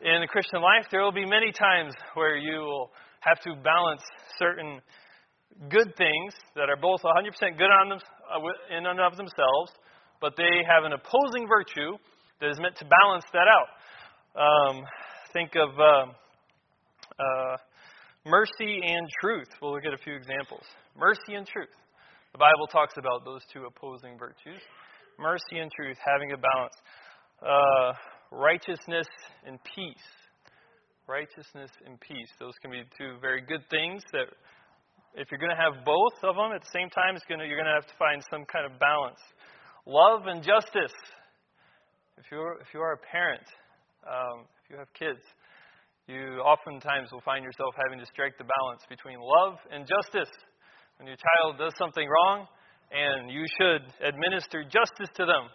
in 0.00 0.20
the 0.20 0.28
Christian 0.28 0.60
life 0.60 0.86
there 0.90 1.02
will 1.02 1.12
be 1.12 1.26
many 1.26 1.52
times 1.52 1.94
where 2.14 2.36
you 2.36 2.60
will 2.60 2.90
have 3.20 3.40
to 3.42 3.54
balance 3.62 4.02
certain 4.38 4.80
good 5.70 5.94
things 5.96 6.34
that 6.56 6.68
are 6.68 6.76
both 6.76 7.00
100% 7.02 7.58
good 7.58 7.70
on 7.70 7.88
them, 7.88 7.98
uh, 8.30 8.76
in 8.76 8.86
and 8.86 9.00
of 9.00 9.16
themselves, 9.16 9.72
but 10.20 10.34
they 10.36 10.62
have 10.66 10.84
an 10.84 10.92
opposing 10.92 11.46
virtue 11.48 11.96
that 12.40 12.50
is 12.50 12.58
meant 12.60 12.76
to 12.76 12.84
balance 12.84 13.24
that 13.32 13.46
out. 13.48 13.70
Um, 14.34 14.82
think 15.32 15.52
of 15.54 15.78
uh, 15.78 16.06
uh, 17.18 17.56
mercy 18.26 18.80
and 18.82 19.08
truth. 19.20 19.48
We'll 19.62 19.72
look 19.72 19.84
at 19.86 19.94
a 19.94 20.02
few 20.02 20.14
examples. 20.14 20.64
Mercy 20.96 21.34
and 21.34 21.46
truth. 21.46 21.74
The 22.32 22.38
Bible 22.38 22.66
talks 22.66 22.94
about 22.98 23.24
those 23.24 23.42
two 23.52 23.66
opposing 23.66 24.18
virtues 24.18 24.60
mercy 25.18 25.58
and 25.58 25.70
truth, 25.70 25.96
having 26.04 26.32
a 26.32 26.36
balance. 26.36 26.74
Uh, 27.42 27.92
righteousness 28.30 29.06
and 29.46 29.58
peace. 29.62 30.08
Righteousness 31.06 31.70
and 31.86 32.00
peace. 32.00 32.30
Those 32.40 32.54
can 32.62 32.70
be 32.70 32.82
two 32.96 33.18
very 33.20 33.42
good 33.42 33.62
things 33.70 34.02
that 34.12 34.26
if 35.14 35.30
you're 35.30 35.38
going 35.38 35.54
to 35.54 35.62
have 35.62 35.84
both 35.86 36.18
of 36.26 36.34
them 36.34 36.50
at 36.50 36.62
the 36.62 36.72
same 36.74 36.90
time, 36.90 37.14
it's 37.14 37.24
to, 37.26 37.46
you're 37.46 37.58
going 37.58 37.70
to 37.70 37.78
have 37.78 37.86
to 37.86 37.98
find 37.98 38.18
some 38.30 38.44
kind 38.50 38.66
of 38.66 38.78
balance. 38.82 39.22
Love 39.86 40.26
and 40.26 40.42
justice. 40.42 40.94
If 42.18 42.26
you're, 42.30 42.58
if 42.58 42.68
you 42.74 42.80
are 42.80 42.98
a 42.98 43.02
parent, 43.10 43.46
um, 44.06 44.46
if 44.62 44.70
you 44.70 44.76
have 44.78 44.90
kids, 44.94 45.22
you 46.06 46.42
oftentimes 46.42 47.12
will 47.12 47.22
find 47.22 47.44
yourself 47.44 47.74
having 47.78 47.98
to 48.02 48.06
strike 48.06 48.36
the 48.36 48.44
balance 48.44 48.82
between 48.90 49.22
love 49.22 49.56
and 49.70 49.86
justice. 49.86 50.30
When 50.98 51.06
your 51.06 51.16
child 51.16 51.58
does 51.58 51.72
something 51.78 52.06
wrong, 52.06 52.46
and 52.92 53.30
you 53.30 53.44
should 53.58 53.82
administer 54.04 54.62
justice 54.62 55.10
to 55.16 55.26
them. 55.26 55.50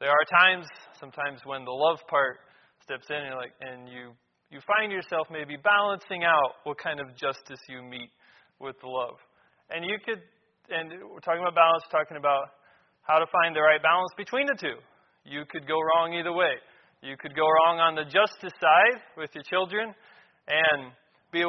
There 0.00 0.10
are 0.10 0.26
times, 0.28 0.66
sometimes 1.00 1.40
when 1.44 1.64
the 1.64 1.72
love 1.72 1.98
part 2.08 2.40
steps 2.82 3.06
in, 3.08 3.16
and, 3.16 3.36
like, 3.36 3.52
and 3.60 3.88
you 3.88 4.12
you 4.50 4.60
find 4.62 4.92
yourself 4.92 5.26
maybe 5.26 5.56
balancing 5.58 6.22
out 6.22 6.62
what 6.62 6.78
kind 6.78 7.00
of 7.00 7.08
justice 7.16 7.58
you 7.68 7.82
meet 7.82 8.10
with 8.60 8.76
love. 8.84 9.16
And 9.70 9.84
you 9.84 9.98
could, 10.04 10.22
and 10.70 10.90
we're 11.10 11.20
talking 11.20 11.42
about 11.42 11.54
balance, 11.54 11.84
talking 11.90 12.16
about 12.16 12.48
how 13.02 13.18
to 13.18 13.26
find 13.30 13.54
the 13.54 13.62
right 13.62 13.82
balance 13.82 14.10
between 14.16 14.46
the 14.46 14.58
two. 14.58 14.78
You 15.24 15.42
could 15.50 15.66
go 15.66 15.78
wrong 15.78 16.14
either 16.14 16.32
way. 16.32 16.54
You 17.02 17.16
could 17.18 17.34
go 17.34 17.46
wrong 17.46 17.78
on 17.78 17.94
the 17.94 18.04
justice 18.04 18.54
side 18.58 18.98
with 19.16 19.30
your 19.34 19.44
children 19.44 19.94
and 20.48 20.92
be 21.32 21.42
100% 21.42 21.46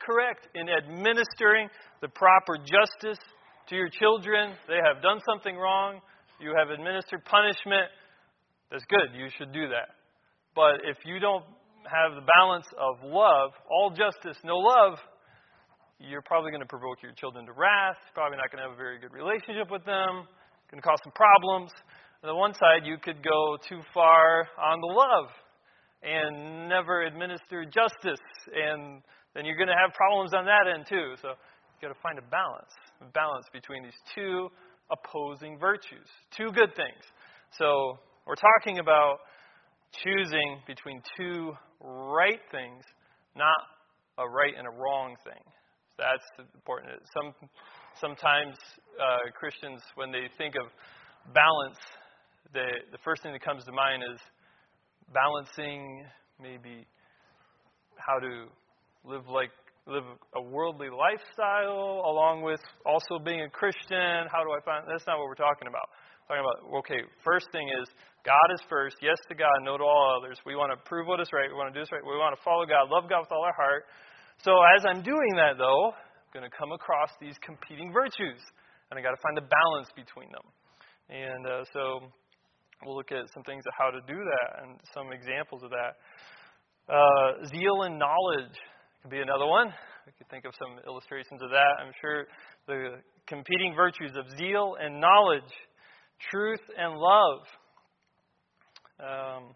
correct 0.00 0.48
in 0.54 0.68
administering 0.68 1.68
the 2.00 2.08
proper 2.08 2.56
justice 2.56 3.20
to 3.68 3.76
your 3.76 3.90
children. 3.90 4.54
They 4.68 4.78
have 4.82 5.02
done 5.02 5.20
something 5.28 5.56
wrong. 5.56 6.00
You 6.40 6.54
have 6.56 6.70
administered 6.70 7.24
punishment. 7.24 7.90
That's 8.70 8.84
good. 8.88 9.18
You 9.18 9.28
should 9.36 9.52
do 9.52 9.68
that. 9.68 9.98
But 10.54 10.86
if 10.88 10.98
you 11.04 11.18
don't 11.18 11.44
have 11.84 12.14
the 12.14 12.26
balance 12.38 12.66
of 12.78 13.04
love, 13.04 13.50
all 13.70 13.90
justice, 13.90 14.38
no 14.44 14.56
love, 14.56 14.98
you're 16.00 16.22
probably 16.22 16.50
going 16.50 16.64
to 16.64 16.68
provoke 16.68 17.02
your 17.02 17.12
children 17.12 17.44
to 17.44 17.52
wrath. 17.52 18.00
Probably 18.14 18.38
not 18.38 18.50
going 18.50 18.64
to 18.64 18.68
have 18.68 18.74
a 18.74 18.80
very 18.80 18.98
good 18.98 19.12
relationship 19.12 19.70
with 19.70 19.84
them. 19.84 20.24
Going 20.72 20.80
to 20.80 20.86
cause 20.86 20.98
some 21.04 21.12
problems. 21.12 21.70
On 22.24 22.28
the 22.28 22.34
one 22.34 22.54
side, 22.54 22.84
you 22.84 22.96
could 22.96 23.22
go 23.22 23.56
too 23.68 23.80
far 23.92 24.48
on 24.56 24.80
the 24.80 24.92
love 24.92 25.28
and 26.02 26.68
never 26.68 27.02
administer 27.04 27.64
justice, 27.64 28.24
and 28.48 29.02
then 29.34 29.44
you're 29.44 29.56
going 29.56 29.68
to 29.68 29.76
have 29.76 29.92
problems 29.92 30.32
on 30.32 30.46
that 30.46 30.64
end 30.72 30.86
too. 30.88 31.14
So 31.20 31.28
you've 31.28 31.82
got 31.82 31.88
to 31.88 32.00
find 32.00 32.18
a 32.18 32.26
balance, 32.30 32.72
a 33.00 33.10
balance 33.12 33.46
between 33.52 33.82
these 33.82 33.98
two 34.14 34.48
opposing 34.90 35.58
virtues, 35.58 36.08
two 36.36 36.50
good 36.52 36.74
things. 36.76 37.04
So 37.58 37.98
we're 38.26 38.40
talking 38.40 38.78
about 38.78 39.18
choosing 40.02 40.60
between 40.66 41.02
two 41.16 41.52
right 41.80 42.40
things, 42.50 42.84
not 43.36 43.60
a 44.18 44.28
right 44.28 44.54
and 44.56 44.66
a 44.66 44.70
wrong 44.70 45.16
thing. 45.24 45.42
That's 46.00 46.48
important. 46.54 46.96
Some, 47.12 47.34
sometimes 48.00 48.56
uh, 48.96 49.28
Christians, 49.36 49.82
when 49.94 50.10
they 50.10 50.32
think 50.38 50.56
of 50.56 50.72
balance, 51.36 51.76
the, 52.56 52.72
the 52.90 52.98
first 53.04 53.22
thing 53.22 53.32
that 53.32 53.44
comes 53.44 53.64
to 53.64 53.72
mind 53.72 54.02
is 54.02 54.18
balancing 55.12 56.08
maybe 56.40 56.88
how 58.00 58.18
to 58.18 58.48
live 59.04 59.28
like 59.28 59.52
live 59.86 60.04
a 60.36 60.42
worldly 60.42 60.88
lifestyle 60.88 62.00
along 62.08 62.42
with 62.42 62.60
also 62.86 63.18
being 63.20 63.42
a 63.42 63.50
Christian. 63.50 64.24
How 64.32 64.40
do 64.40 64.56
I 64.56 64.60
find 64.64 64.88
that's 64.88 65.04
not 65.06 65.18
what 65.18 65.28
we're 65.28 65.40
talking 65.40 65.68
about. 65.68 65.88
We're 66.24 66.36
talking 66.36 66.46
about 66.46 66.78
okay, 66.80 67.00
first 67.24 67.52
thing 67.52 67.68
is 67.68 67.88
God 68.24 68.48
is 68.54 68.60
first, 68.68 68.96
yes 69.02 69.16
to 69.28 69.34
God, 69.34 69.52
no 69.64 69.76
to 69.76 69.84
all 69.84 70.20
others. 70.20 70.38
We 70.46 70.56
want 70.56 70.72
to 70.72 70.78
prove 70.88 71.08
what 71.08 71.20
is 71.20 71.28
right, 71.32 71.48
we 71.48 71.56
want 71.56 71.72
to 71.72 71.76
do 71.76 71.82
this 71.82 71.92
right, 71.92 72.04
we 72.04 72.16
want 72.16 72.36
to 72.36 72.42
follow 72.44 72.64
God, 72.64 72.88
love 72.88 73.08
God 73.08 73.26
with 73.26 73.32
all 73.32 73.44
our 73.44 73.56
heart. 73.56 73.84
So 74.42 74.52
as 74.76 74.86
I'm 74.88 75.02
doing 75.02 75.36
that 75.36 75.58
though, 75.58 75.92
I'm 75.92 76.32
going 76.32 76.48
to 76.48 76.56
come 76.56 76.72
across 76.72 77.10
these 77.20 77.36
competing 77.44 77.92
virtues. 77.92 78.40
And 78.90 78.98
I 78.98 79.02
got 79.02 79.10
to 79.10 79.20
find 79.22 79.36
a 79.36 79.44
balance 79.44 79.88
between 79.94 80.32
them. 80.32 80.46
And 81.10 81.46
uh, 81.46 81.64
so 81.74 82.00
we'll 82.84 82.96
look 82.96 83.12
at 83.12 83.28
some 83.34 83.42
things 83.44 83.64
of 83.66 83.72
how 83.76 83.90
to 83.90 84.00
do 84.08 84.16
that 84.16 84.62
and 84.64 84.80
some 84.94 85.12
examples 85.12 85.62
of 85.62 85.70
that. 85.70 86.00
Uh, 86.88 87.44
zeal 87.52 87.82
and 87.84 87.98
knowledge 87.98 88.56
could 89.02 89.10
be 89.10 89.20
another 89.20 89.46
one. 89.46 89.68
We 90.06 90.12
could 90.16 90.28
think 90.30 90.46
of 90.46 90.54
some 90.56 90.80
illustrations 90.88 91.42
of 91.42 91.50
that. 91.50 91.76
I'm 91.78 91.92
sure 92.00 92.24
the 92.66 93.04
competing 93.26 93.74
virtues 93.76 94.16
of 94.16 94.24
zeal 94.38 94.76
and 94.80 94.98
knowledge, 94.98 95.52
truth 96.30 96.64
and 96.78 96.96
love. 96.96 97.40
Um, 98.98 99.54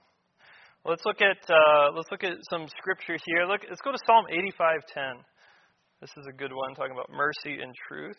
let's 0.84 1.04
look 1.04 1.20
at 1.22 1.38
uh, 1.50 1.92
let's 1.94 2.10
look 2.10 2.24
at 2.24 2.36
some 2.50 2.66
scripture 2.68 3.16
here. 3.26 3.46
Look, 3.46 3.62
let's 3.68 3.80
go 3.80 3.92
to 3.92 3.98
Psalm 4.06 4.26
85:10. 4.30 5.14
This 6.00 6.10
is 6.16 6.26
a 6.28 6.32
good 6.32 6.52
one, 6.52 6.74
talking 6.74 6.92
about 6.92 7.10
mercy 7.10 7.62
and 7.62 7.74
truth. 7.88 8.18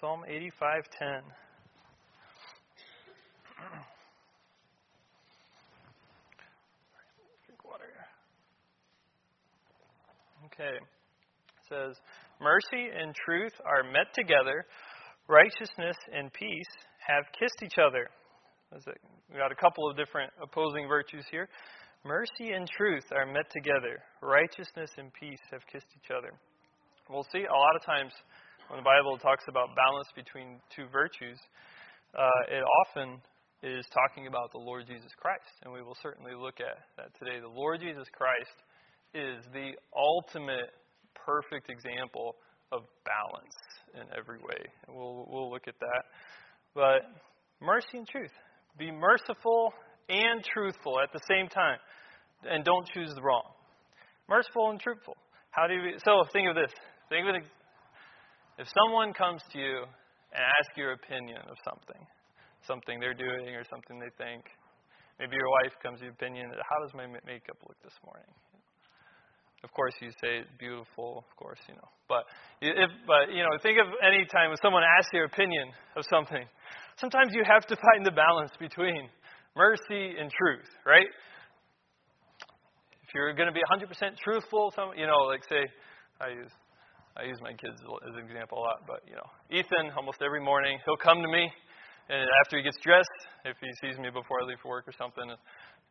Psalm 0.00 0.24
85:10. 0.28 1.22
Okay. 10.60 10.76
It 10.76 11.64
says, 11.70 11.96
"Mercy 12.38 12.90
and 12.92 13.14
truth 13.14 13.54
are 13.64 13.82
met 13.82 14.12
together; 14.12 14.66
righteousness 15.26 15.96
and 16.12 16.30
peace 16.34 16.68
have 16.98 17.24
kissed 17.32 17.62
each 17.62 17.78
other." 17.78 18.10
We 19.30 19.38
got 19.38 19.52
a 19.52 19.56
couple 19.56 19.88
of 19.88 19.96
different 19.96 20.30
opposing 20.40 20.86
virtues 20.86 21.24
here. 21.30 21.48
Mercy 22.04 22.52
and 22.52 22.68
truth 22.68 23.04
are 23.12 23.24
met 23.24 23.48
together; 23.50 24.02
righteousness 24.20 24.90
and 24.98 25.10
peace 25.14 25.40
have 25.50 25.66
kissed 25.66 25.88
each 25.96 26.10
other. 26.10 26.30
We'll 27.08 27.26
see 27.32 27.46
a 27.46 27.56
lot 27.56 27.74
of 27.74 27.82
times 27.82 28.12
when 28.68 28.80
the 28.80 28.84
Bible 28.84 29.16
talks 29.16 29.44
about 29.48 29.74
balance 29.74 30.12
between 30.14 30.60
two 30.76 30.88
virtues, 30.92 31.40
uh, 32.14 32.42
it 32.48 32.62
often 32.84 33.22
is 33.62 33.86
talking 33.88 34.26
about 34.26 34.52
the 34.52 34.58
Lord 34.58 34.86
Jesus 34.86 35.12
Christ. 35.16 35.56
And 35.62 35.72
we 35.72 35.80
will 35.80 35.96
certainly 36.02 36.34
look 36.34 36.60
at 36.60 36.84
that 36.98 37.14
today. 37.18 37.40
The 37.40 37.48
Lord 37.48 37.80
Jesus 37.80 38.08
Christ 38.12 38.56
is 39.14 39.44
the 39.52 39.72
ultimate 39.96 40.70
perfect 41.14 41.70
example 41.70 42.36
of 42.72 42.82
balance 43.04 43.56
in 43.94 44.02
every 44.16 44.38
way. 44.38 44.62
We'll, 44.88 45.26
we'll 45.28 45.50
look 45.50 45.66
at 45.66 45.74
that. 45.80 46.02
But 46.74 47.02
mercy 47.60 47.98
and 47.98 48.06
truth. 48.06 48.30
Be 48.78 48.90
merciful 48.90 49.72
and 50.08 50.44
truthful 50.44 51.00
at 51.00 51.12
the 51.12 51.20
same 51.28 51.48
time. 51.48 51.78
And 52.48 52.64
don't 52.64 52.86
choose 52.94 53.12
the 53.14 53.22
wrong. 53.22 53.44
Merciful 54.28 54.70
and 54.70 54.80
truthful. 54.80 55.16
How 55.50 55.66
do 55.66 55.74
you, 55.74 55.98
so 56.04 56.22
think 56.32 56.48
of 56.48 56.54
this. 56.54 56.72
Think 57.08 57.26
of 57.28 57.34
it 57.34 57.42
if 58.60 58.68
someone 58.76 59.16
comes 59.16 59.40
to 59.52 59.58
you 59.58 59.88
and 60.36 60.42
asks 60.60 60.76
your 60.76 60.92
opinion 60.92 61.40
of 61.48 61.56
something, 61.64 62.04
something 62.68 63.00
they're 63.00 63.16
doing 63.16 63.56
or 63.56 63.64
something 63.64 63.98
they 63.98 64.12
think, 64.20 64.44
maybe 65.18 65.32
your 65.32 65.48
wife 65.64 65.72
comes 65.82 65.98
to 66.00 66.04
your 66.04 66.12
opinion, 66.12 66.52
how 66.52 66.78
does 66.84 66.92
my 66.92 67.08
makeup 67.24 67.56
look 67.64 67.80
this 67.82 67.96
morning? 68.04 68.28
Of 69.62 69.72
course, 69.72 69.92
you 70.00 70.10
say 70.20 70.42
beautiful. 70.58 71.24
Of 71.28 71.36
course, 71.36 71.58
you 71.68 71.74
know. 71.74 71.88
But 72.08 72.24
if, 72.60 72.90
but 73.06 73.32
you 73.34 73.42
know, 73.42 73.50
think 73.62 73.78
of 73.78 73.86
any 74.00 74.24
time 74.24 74.48
when 74.48 74.58
someone 74.62 74.82
asks 74.82 75.12
your 75.12 75.24
opinion 75.24 75.68
of 75.96 76.04
something. 76.08 76.44
Sometimes 76.96 77.32
you 77.34 77.44
have 77.44 77.66
to 77.66 77.76
find 77.76 78.04
the 78.04 78.10
balance 78.10 78.52
between 78.58 79.08
mercy 79.56 80.16
and 80.18 80.30
truth, 80.30 80.68
right? 80.86 81.06
If 83.04 83.14
you're 83.14 83.32
going 83.34 83.48
to 83.48 83.54
be 83.54 83.60
100% 83.66 83.84
truthful, 84.22 84.72
some, 84.76 84.90
you 84.96 85.06
know, 85.06 85.28
like 85.28 85.42
say, 85.48 85.66
I 86.20 86.28
use 86.28 86.52
I 87.16 87.24
use 87.24 87.38
my 87.42 87.50
kids 87.50 87.74
as 87.74 88.14
an 88.14 88.24
example 88.24 88.58
a 88.58 88.64
lot, 88.64 88.86
but 88.86 89.02
you 89.04 89.16
know, 89.18 89.28
Ethan 89.50 89.90
almost 89.96 90.22
every 90.22 90.40
morning 90.40 90.78
he'll 90.86 90.96
come 90.96 91.20
to 91.20 91.28
me, 91.28 91.50
and 92.08 92.28
after 92.44 92.56
he 92.56 92.62
gets 92.62 92.78
dressed, 92.78 93.20
if 93.44 93.56
he 93.60 93.68
sees 93.82 93.98
me 93.98 94.10
before 94.10 94.40
I 94.42 94.46
leave 94.46 94.58
for 94.62 94.70
work 94.70 94.86
or 94.86 94.94
something, 94.96 95.26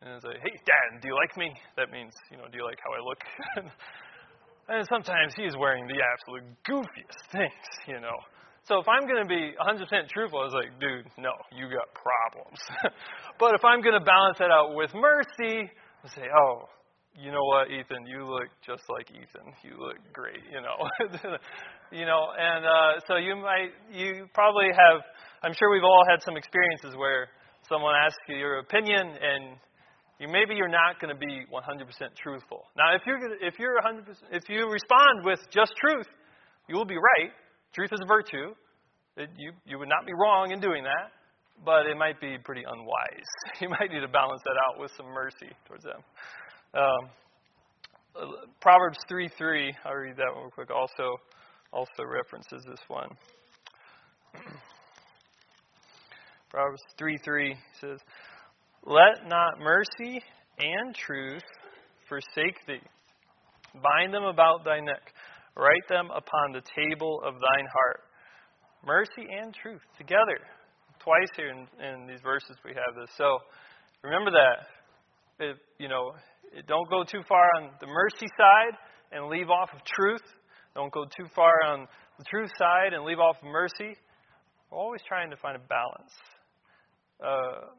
and 0.02 0.20
say, 0.22 0.34
"Hey, 0.42 0.56
Dad, 0.64 1.00
do 1.02 1.08
you 1.08 1.14
like 1.14 1.36
me?" 1.36 1.52
That 1.76 1.90
means 1.90 2.12
you 2.30 2.36
know, 2.36 2.44
do 2.50 2.58
you 2.58 2.64
like 2.64 2.78
how 2.82 2.92
I 2.92 3.00
look? 3.04 3.20
and 4.68 4.86
sometimes 4.88 5.34
he's 5.36 5.56
wearing 5.56 5.86
the 5.86 5.98
absolute 5.98 6.46
goofiest 6.64 7.20
things, 7.32 7.66
you 7.86 8.00
know. 8.00 8.16
So 8.64 8.78
if 8.78 8.86
I'm 8.86 9.08
going 9.08 9.22
to 9.22 9.28
be 9.28 9.56
100% 9.58 9.82
truthful, 10.12 10.40
I 10.40 10.44
was 10.44 10.54
like, 10.54 10.78
dude, 10.78 11.08
no, 11.18 11.32
you 11.50 11.66
got 11.66 11.88
problems. 11.96 12.60
but 13.40 13.54
if 13.54 13.64
I'm 13.64 13.80
going 13.80 13.98
to 13.98 14.04
balance 14.04 14.38
that 14.38 14.52
out 14.52 14.76
with 14.76 14.92
mercy, 14.94 15.66
I 16.04 16.08
say, 16.14 16.28
oh, 16.28 16.68
you 17.18 17.32
know 17.32 17.42
what, 17.42 17.66
Ethan, 17.66 18.06
you 18.06 18.22
look 18.22 18.46
just 18.64 18.84
like 18.88 19.10
Ethan. 19.10 19.50
You 19.64 19.74
look 19.80 19.96
great, 20.12 20.44
you 20.52 20.60
know. 20.62 20.78
you 21.90 22.06
know, 22.06 22.30
and 22.38 22.64
uh, 22.64 23.00
so 23.08 23.16
you 23.16 23.34
might, 23.34 23.74
you 23.90 24.28
probably 24.34 24.68
have, 24.70 25.02
I'm 25.42 25.52
sure 25.52 25.72
we've 25.72 25.82
all 25.82 26.04
had 26.08 26.22
some 26.22 26.36
experiences 26.36 26.94
where 26.94 27.28
someone 27.68 27.94
asks 27.96 28.22
you 28.28 28.36
your 28.36 28.60
opinion 28.60 29.02
and 29.02 29.56
you 30.20 30.28
maybe 30.28 30.54
you're 30.54 30.68
not 30.68 31.00
going 31.00 31.12
to 31.12 31.18
be 31.18 31.46
100% 31.50 32.14
truthful. 32.14 32.68
Now, 32.76 32.94
if 32.94 33.02
you're 33.06 33.18
if 33.40 33.58
you're 33.58 33.80
100% 33.80 34.04
if 34.30 34.48
you 34.48 34.70
respond 34.70 35.24
with 35.24 35.40
just 35.50 35.72
truth, 35.80 36.06
you 36.68 36.76
will 36.76 36.84
be 36.84 36.96
right. 36.96 37.32
Truth 37.74 37.90
is 37.92 38.00
a 38.02 38.06
virtue. 38.06 38.54
It, 39.16 39.30
you 39.36 39.52
you 39.64 39.78
would 39.78 39.88
not 39.88 40.06
be 40.06 40.12
wrong 40.12 40.52
in 40.52 40.60
doing 40.60 40.84
that, 40.84 41.10
but 41.64 41.86
it 41.86 41.96
might 41.96 42.20
be 42.20 42.36
pretty 42.44 42.62
unwise. 42.62 43.30
You 43.60 43.68
might 43.68 43.90
need 43.90 44.00
to 44.00 44.08
balance 44.08 44.42
that 44.44 44.56
out 44.68 44.80
with 44.80 44.90
some 44.96 45.06
mercy 45.06 45.50
towards 45.66 45.84
them. 45.84 46.02
Um, 46.72 47.10
Proverbs 48.60 48.98
3 49.08 49.28
3, 49.36 49.74
I'll 49.84 49.94
read 49.94 50.16
that 50.16 50.34
one 50.34 50.44
real 50.44 50.50
quick, 50.50 50.70
also, 50.70 51.16
also 51.72 52.04
references 52.04 52.64
this 52.68 52.80
one. 52.88 53.08
Proverbs 56.50 56.82
3 56.98 57.18
3 57.24 57.56
says, 57.80 57.98
Let 58.86 59.28
not 59.28 59.60
mercy 59.60 60.22
and 60.58 60.94
truth 60.94 61.42
forsake 62.08 62.56
thee. 62.66 62.80
Bind 63.82 64.12
them 64.12 64.24
about 64.24 64.64
thy 64.64 64.80
neck. 64.80 65.12
Write 65.56 65.86
them 65.88 66.06
upon 66.10 66.52
the 66.52 66.62
table 66.74 67.20
of 67.24 67.34
thine 67.34 67.66
heart. 67.72 68.00
Mercy 68.84 69.28
and 69.40 69.54
truth 69.54 69.82
together. 69.98 70.38
Twice 71.04 71.28
here 71.36 71.50
in, 71.50 71.66
in 71.84 72.06
these 72.06 72.20
verses 72.22 72.56
we 72.64 72.70
have 72.70 72.94
this. 72.98 73.10
So 73.16 73.38
remember 74.02 74.30
that. 74.30 75.54
You 75.78 75.88
know, 75.88 76.12
don't 76.66 76.88
go 76.90 77.04
too 77.04 77.22
far 77.28 77.46
on 77.56 77.70
the 77.80 77.86
mercy 77.86 78.26
side 78.36 78.76
and 79.12 79.28
leave 79.28 79.50
off 79.50 79.70
of 79.74 79.80
truth. 79.84 80.22
Don't 80.74 80.92
go 80.92 81.04
too 81.04 81.26
far 81.34 81.52
on 81.66 81.86
the 82.18 82.24
truth 82.24 82.50
side 82.58 82.92
and 82.92 83.04
leave 83.04 83.18
off 83.18 83.36
of 83.42 83.48
mercy. 83.48 83.96
We're 84.70 84.78
always 84.78 85.00
trying 85.06 85.30
to 85.30 85.36
find 85.36 85.56
a 85.56 85.66
balance. 85.66 86.12
Uh, 87.22 87.72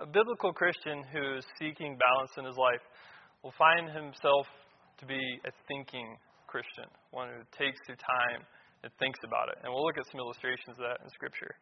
a 0.00 0.06
biblical 0.06 0.52
Christian 0.52 1.04
who 1.12 1.36
is 1.36 1.44
seeking 1.58 1.98
balance 1.98 2.32
in 2.38 2.44
his 2.44 2.56
life 2.56 2.80
will 3.42 3.54
find 3.58 3.90
himself 3.90 4.46
to 4.98 5.06
be 5.06 5.20
a 5.46 5.52
thinking 5.68 6.16
Christian, 6.46 6.88
one 7.10 7.28
who 7.28 7.44
takes 7.52 7.78
their 7.86 7.96
time 7.96 8.42
and 8.82 8.90
thinks 8.98 9.18
about 9.24 9.48
it. 9.48 9.58
And 9.62 9.72
we'll 9.72 9.84
look 9.84 9.98
at 9.98 10.06
some 10.10 10.20
illustrations 10.20 10.80
of 10.80 10.84
that 10.88 11.04
in 11.04 11.10
Scripture. 11.10 11.54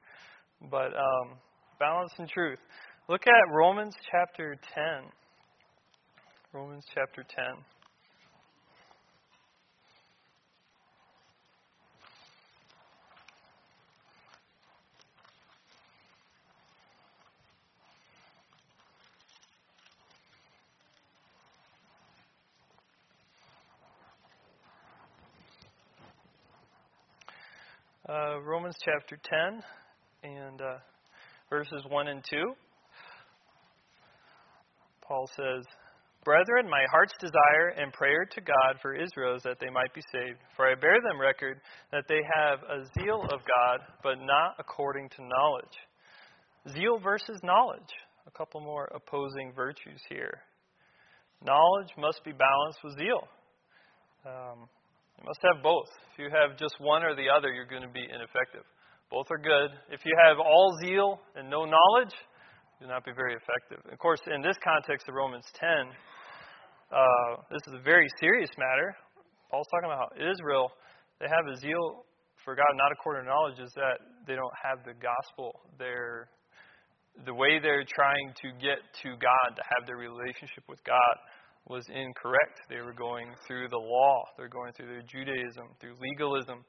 But 0.71 0.95
um, 0.95 1.37
balance 1.79 2.13
and 2.19 2.29
truth. 2.29 2.61
Look 3.09 3.27
at 3.27 3.55
Romans 3.55 3.95
chapter 4.11 4.57
10. 4.75 5.11
Romans 6.53 6.85
chapter 6.95 7.23
10. 7.23 7.45
Uh, 28.09 28.41
Romans 28.41 28.77
chapter 28.85 29.19
10 30.23 30.31
and 30.31 30.61
uh, 30.61 30.79
verses 31.51 31.83
1 31.89 32.07
and 32.07 32.23
2. 32.31 32.37
Paul 35.03 35.29
says, 35.37 35.65
Brethren, 36.25 36.71
my 36.71 36.85
heart's 36.93 37.15
desire 37.21 37.75
and 37.77 37.93
prayer 37.93 38.25
to 38.31 38.41
God 38.41 38.79
for 38.81 38.95
Israel 38.95 39.35
is 39.35 39.43
that 39.43 39.59
they 39.61 39.71
might 39.71 39.93
be 39.93 40.03
saved. 40.13 40.39
For 40.55 40.71
I 40.71 40.77
bear 40.77 41.01
them 41.03 41.21
record 41.21 41.59
that 41.91 42.05
they 42.09 42.21
have 42.33 42.61
a 42.61 42.85
zeal 42.97 43.23
of 43.25 43.41
God, 43.43 43.81
but 44.05 44.21
not 44.21 44.55
according 44.61 45.09
to 45.17 45.23
knowledge. 45.23 46.75
Zeal 46.75 47.01
versus 47.03 47.41
knowledge. 47.43 47.91
A 48.29 48.31
couple 48.31 48.61
more 48.61 48.89
opposing 48.95 49.53
virtues 49.53 50.01
here. 50.09 50.43
Knowledge 51.45 51.91
must 51.99 52.23
be 52.25 52.31
balanced 52.31 52.79
with 52.85 52.97
zeal. 52.99 53.27
Um, 54.25 54.69
you 55.19 55.25
must 55.25 55.41
have 55.43 55.63
both. 55.63 55.89
If 56.13 56.19
you 56.19 56.29
have 56.33 56.59
just 56.59 56.77
one 56.81 57.03
or 57.03 57.15
the 57.15 57.29
other, 57.29 57.53
you're 57.53 57.69
going 57.69 57.85
to 57.85 57.93
be 57.93 58.05
ineffective. 58.05 58.65
Both 59.11 59.27
are 59.31 59.39
good. 59.39 59.71
If 59.91 60.05
you 60.05 60.13
have 60.27 60.39
all 60.39 60.77
zeal 60.83 61.21
and 61.37 61.49
no 61.49 61.65
knowledge, 61.65 62.15
you'll 62.81 62.91
not 62.91 63.05
be 63.05 63.13
very 63.15 63.35
effective. 63.35 63.81
Of 63.91 63.99
course, 63.99 64.21
in 64.27 64.43
this 64.43 64.57
context 64.65 65.09
of 65.09 65.15
Romans 65.15 65.47
10, 65.55 65.69
uh, 66.93 67.43
this 67.51 67.63
is 67.67 67.75
a 67.75 67.83
very 67.83 68.07
serious 68.21 68.51
matter. 68.59 68.95
Paul's 69.51 69.67
talking 69.71 69.89
about 69.89 70.11
how 70.11 70.13
Israel, 70.19 70.71
they 71.21 71.27
have 71.31 71.47
a 71.47 71.57
zeal 71.57 72.05
for 72.45 72.55
God 72.55 72.69
not 72.75 72.93
according 72.93 73.25
to 73.25 73.29
knowledge, 73.31 73.59
is 73.59 73.73
that 73.75 73.99
they 74.27 74.35
don't 74.35 74.55
have 74.55 74.85
the 74.85 74.95
gospel. 74.99 75.61
They're, 75.79 76.29
the 77.25 77.35
way 77.35 77.59
they're 77.59 77.87
trying 77.89 78.35
to 78.43 78.53
get 78.61 78.83
to 79.03 79.17
God, 79.17 79.49
to 79.57 79.63
have 79.65 79.87
their 79.87 79.97
relationship 79.97 80.67
with 80.69 80.83
God, 80.85 81.15
was 81.67 81.85
incorrect. 81.89 82.63
They 82.69 82.81
were 82.81 82.95
going 82.95 83.35
through 83.47 83.69
the 83.69 83.79
law, 83.79 84.25
they're 84.37 84.49
going 84.49 84.73
through 84.73 84.87
their 84.87 85.03
Judaism, 85.03 85.67
through 85.81 85.95
legalism, 86.01 86.65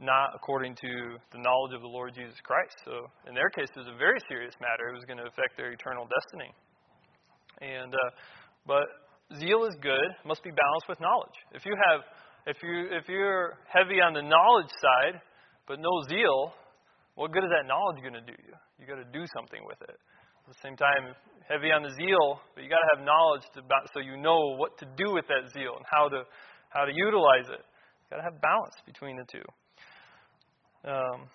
not 0.00 0.34
according 0.34 0.74
to 0.74 0.92
the 1.30 1.38
knowledge 1.38 1.74
of 1.74 1.82
the 1.82 1.90
Lord 1.90 2.14
Jesus 2.14 2.34
Christ. 2.42 2.74
So, 2.84 3.06
in 3.28 3.34
their 3.34 3.48
case, 3.50 3.68
it 3.70 3.78
was 3.78 3.88
a 3.88 3.98
very 3.98 4.18
serious 4.28 4.54
matter. 4.60 4.90
It 4.90 4.94
was 4.94 5.06
going 5.06 5.22
to 5.22 5.30
affect 5.30 5.56
their 5.56 5.70
eternal 5.70 6.08
destiny. 6.10 6.50
And, 7.62 7.94
uh, 7.94 8.10
but 8.66 8.86
zeal 9.38 9.64
is 9.64 9.76
good, 9.80 10.10
must 10.26 10.42
be 10.42 10.50
balanced 10.50 10.88
with 10.88 10.98
knowledge. 11.00 11.38
If 11.54 11.64
you 11.64 11.74
have, 11.86 12.02
if 12.46 12.58
you 12.62 12.90
if 12.90 13.08
you're 13.08 13.56
heavy 13.70 14.02
on 14.02 14.12
the 14.12 14.22
knowledge 14.22 14.70
side, 14.82 15.22
but 15.66 15.78
no 15.78 15.92
zeal, 16.10 16.52
what 17.14 17.32
good 17.32 17.44
is 17.44 17.50
that 17.54 17.66
knowledge 17.66 18.02
going 18.02 18.18
to 18.18 18.26
do 18.26 18.34
you? 18.34 18.54
You 18.78 18.86
got 18.86 18.98
to 18.98 19.08
do 19.14 19.24
something 19.32 19.62
with 19.64 19.80
it. 19.88 19.96
At 20.46 20.52
the 20.52 20.60
same 20.62 20.76
time, 20.76 21.14
heavy 21.48 21.72
on 21.72 21.82
the 21.82 21.90
zeal, 21.90 22.40
but 22.54 22.64
you 22.64 22.68
got 22.68 22.80
to 22.80 22.96
have 22.96 23.04
knowledge 23.04 23.42
to, 23.54 23.62
so 23.94 24.00
you 24.00 24.16
know 24.16 24.56
what 24.56 24.76
to 24.78 24.86
do 24.96 25.12
with 25.12 25.26
that 25.28 25.50
zeal 25.52 25.76
and 25.76 25.84
how 25.90 26.08
to 26.08 26.24
how 26.68 26.84
to 26.84 26.92
utilize 26.92 27.46
it. 27.46 27.64
You 27.64 28.10
got 28.10 28.16
to 28.16 28.22
have 28.22 28.40
balance 28.42 28.74
between 28.84 29.16
the 29.16 29.24
two. 29.24 30.90
Um, 30.90 31.28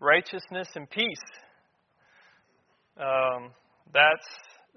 righteousness 0.00 0.68
and 0.74 0.88
peace. 0.90 1.26
Um, 2.96 3.50
that's 3.92 4.26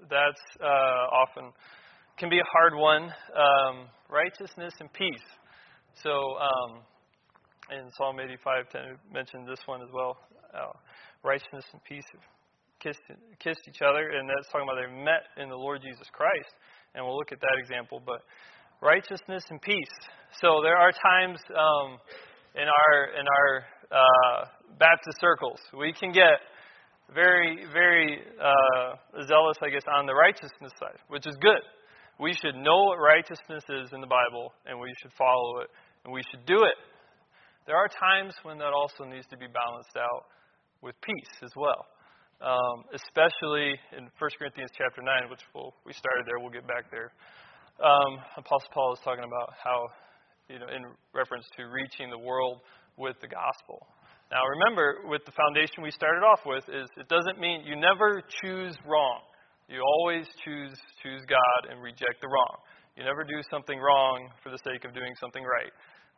that's 0.08 0.42
uh, 0.60 1.10
often 1.10 1.52
can 2.18 2.30
be 2.30 2.38
a 2.38 2.48
hard 2.52 2.74
one. 2.76 3.02
Um, 3.34 3.88
righteousness 4.08 4.74
and 4.78 4.92
peace. 4.92 5.26
So 6.02 6.10
um, 6.10 6.82
in 7.70 7.90
Psalm 7.98 8.20
85, 8.20 8.68
10 8.70 8.82
mentioned 9.12 9.48
this 9.48 9.58
one 9.66 9.82
as 9.82 9.88
well. 9.92 10.16
Uh, 10.54 10.72
righteousness 11.24 11.64
and 11.72 11.82
peace 11.84 12.04
kissed, 12.82 13.00
kissed 13.38 13.62
each 13.68 13.80
other, 13.80 14.10
and 14.10 14.28
that's 14.28 14.50
talking 14.50 14.66
about 14.66 14.82
they 14.82 14.90
met 14.90 15.30
in 15.38 15.48
the 15.48 15.56
Lord 15.56 15.80
Jesus 15.82 16.06
Christ. 16.12 16.50
And 16.94 17.06
we'll 17.06 17.16
look 17.16 17.32
at 17.32 17.40
that 17.40 17.56
example. 17.58 18.02
But 18.04 18.20
righteousness 18.82 19.44
and 19.48 19.62
peace. 19.62 19.94
So 20.42 20.60
there 20.62 20.76
are 20.76 20.90
times 20.90 21.38
um, 21.54 21.98
in 22.54 22.66
our 22.66 22.96
in 23.14 23.26
our 23.26 23.50
uh, 23.88 24.44
Baptist 24.78 25.20
circles 25.20 25.60
we 25.78 25.92
can 25.92 26.12
get 26.12 26.42
very 27.14 27.64
very 27.72 28.18
uh, 28.36 29.22
zealous, 29.26 29.56
I 29.62 29.70
guess, 29.70 29.84
on 29.88 30.06
the 30.06 30.14
righteousness 30.14 30.72
side, 30.78 30.98
which 31.08 31.26
is 31.26 31.36
good. 31.40 31.62
We 32.20 32.34
should 32.34 32.56
know 32.56 32.92
what 32.92 32.98
righteousness 32.98 33.64
is 33.68 33.92
in 33.92 34.00
the 34.00 34.06
Bible, 34.06 34.52
and 34.66 34.78
we 34.78 34.92
should 35.00 35.12
follow 35.16 35.60
it, 35.60 35.68
and 36.04 36.12
we 36.12 36.22
should 36.30 36.44
do 36.46 36.64
it. 36.64 36.76
There 37.66 37.76
are 37.76 37.88
times 37.88 38.34
when 38.42 38.58
that 38.58 38.72
also 38.74 39.04
needs 39.04 39.26
to 39.30 39.36
be 39.36 39.46
balanced 39.46 39.96
out 39.96 40.26
with 40.82 40.94
peace 41.00 41.34
as 41.42 41.50
well 41.56 41.86
um, 42.42 42.84
especially 42.90 43.78
in 43.96 44.10
1 44.18 44.30
Corinthians 44.38 44.70
chapter 44.74 45.00
9, 45.00 45.30
which 45.30 45.40
we'll, 45.54 45.72
we 45.86 45.94
started 45.94 46.26
there, 46.26 46.42
we'll 46.42 46.52
get 46.52 46.66
back 46.66 46.90
there. 46.90 47.14
Um, 47.78 48.18
Apostle 48.36 48.68
Paul 48.74 48.92
is 48.92 49.00
talking 49.06 49.24
about 49.24 49.54
how, 49.62 49.86
you 50.50 50.58
know, 50.58 50.66
in 50.66 50.82
reference 51.14 51.46
to 51.56 51.70
reaching 51.70 52.10
the 52.10 52.18
world 52.18 52.60
with 52.98 53.16
the 53.22 53.30
gospel. 53.30 53.86
Now, 54.30 54.42
remember, 54.58 55.06
with 55.06 55.24
the 55.24 55.32
foundation 55.32 55.82
we 55.82 55.90
started 55.90 56.26
off 56.26 56.40
with, 56.44 56.64
is 56.68 56.88
it 56.98 57.08
doesn't 57.08 57.38
mean 57.38 57.62
you 57.64 57.76
never 57.76 58.22
choose 58.42 58.74
wrong. 58.86 59.20
You 59.68 59.80
always 59.80 60.26
choose 60.44 60.74
choose 61.02 61.22
God 61.28 61.70
and 61.70 61.80
reject 61.80 62.20
the 62.20 62.28
wrong. 62.28 62.56
You 62.96 63.04
never 63.04 63.24
do 63.24 63.40
something 63.50 63.78
wrong 63.78 64.28
for 64.42 64.50
the 64.50 64.58
sake 64.64 64.84
of 64.84 64.92
doing 64.92 65.14
something 65.20 65.42
right. 65.42 65.72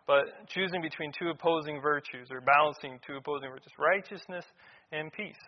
But 0.07 0.49
choosing 0.49 0.83
between 0.83 1.13
two 1.19 1.31
opposing 1.31 1.81
virtues 1.81 2.29
or 2.31 2.41
balancing 2.41 2.99
two 3.07 3.17
opposing 3.17 3.51
virtues, 3.51 3.73
righteousness 3.79 4.45
and 4.93 5.13
peace. 5.13 5.45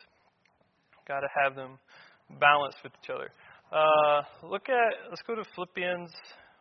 Got 1.06 1.20
to 1.20 1.28
have 1.42 1.54
them 1.54 1.78
balanced 2.40 2.78
with 2.82 2.92
each 3.02 3.10
other. 3.10 3.30
Uh, 3.72 4.22
look 4.46 4.68
at, 4.68 5.10
let's 5.10 5.22
go 5.22 5.34
to 5.34 5.44
Philippians 5.54 6.10